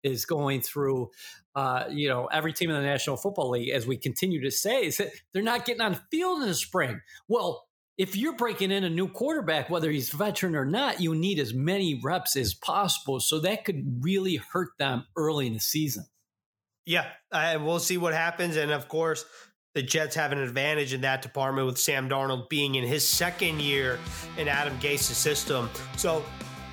is 0.03 0.25
going 0.25 0.61
through 0.61 1.09
uh, 1.57 1.85
you 1.89 2.07
know, 2.07 2.27
every 2.27 2.53
team 2.53 2.69
in 2.69 2.75
the 2.75 2.83
National 2.83 3.17
Football 3.17 3.49
League, 3.49 3.71
as 3.71 3.87
we 3.87 3.97
continue 3.97 4.39
to 4.43 4.51
say, 4.51 4.85
is 4.85 4.97
that 4.97 5.09
they're 5.33 5.41
not 5.41 5.65
getting 5.65 5.81
on 5.81 5.93
the 5.93 6.01
field 6.11 6.43
in 6.43 6.47
the 6.47 6.53
spring. 6.53 7.01
Well, 7.27 7.65
if 7.97 8.15
you're 8.15 8.35
breaking 8.35 8.69
in 8.69 8.83
a 8.83 8.91
new 8.91 9.07
quarterback, 9.07 9.67
whether 9.67 9.89
he's 9.89 10.11
veteran 10.11 10.55
or 10.55 10.65
not, 10.65 11.01
you 11.01 11.15
need 11.15 11.39
as 11.39 11.55
many 11.55 11.99
reps 12.03 12.35
as 12.35 12.53
possible. 12.53 13.19
So 13.19 13.39
that 13.39 13.65
could 13.65 14.03
really 14.03 14.35
hurt 14.35 14.69
them 14.77 15.05
early 15.15 15.47
in 15.47 15.53
the 15.53 15.59
season. 15.59 16.05
Yeah, 16.85 17.07
and 17.31 17.65
we'll 17.65 17.79
see 17.79 17.97
what 17.97 18.13
happens. 18.13 18.55
And 18.55 18.69
of 18.69 18.87
course, 18.87 19.25
the 19.77 19.83
Jets 19.83 20.15
have 20.15 20.31
an 20.31 20.39
advantage 20.39 20.91
in 20.95 21.01
that 21.01 21.21
department 21.21 21.67
with 21.67 21.77
Sam 21.77 22.09
Darnold 22.09 22.49
being 22.49 22.73
in 22.73 22.83
his 22.83 23.07
second 23.07 23.61
year 23.61 23.99
in 24.35 24.47
Adam 24.47 24.75
Gase's 24.79 25.17
system. 25.17 25.69
So 25.97 26.25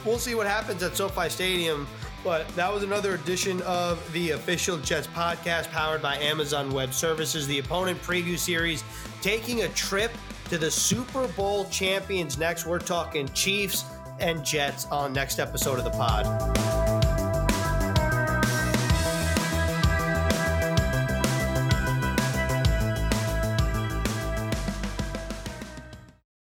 we'll 0.07 0.17
see 0.17 0.35
what 0.35 0.47
happens 0.47 0.83
at 0.83 0.97
SoFi 0.97 1.29
Stadium. 1.29 1.87
But 2.25 2.49
that 2.57 2.73
was 2.73 2.83
another 2.83 3.12
edition 3.17 3.61
of 3.62 4.11
the 4.14 4.31
official 4.31 4.79
Jets 4.79 5.07
podcast 5.09 5.71
powered 5.71 6.01
by 6.01 6.17
Amazon 6.17 6.71
Web 6.71 6.95
Services, 6.95 7.47
the 7.47 7.59
opponent 7.59 8.01
preview 8.01 8.38
series, 8.38 8.83
taking 9.21 9.64
a 9.64 9.69
trip 9.69 10.11
to 10.49 10.57
the 10.57 10.71
Super 10.71 11.29
Bowl 11.29 11.67
champions 11.67 12.38
next. 12.38 12.64
We're 12.64 12.79
talking 12.79 13.29
Chiefs 13.35 13.85
and 14.19 14.43
Jets 14.43 14.87
on 14.87 15.12
next 15.12 15.38
episode 15.38 15.79
of 15.79 15.85
the 15.85 15.90
pod. 15.90 16.84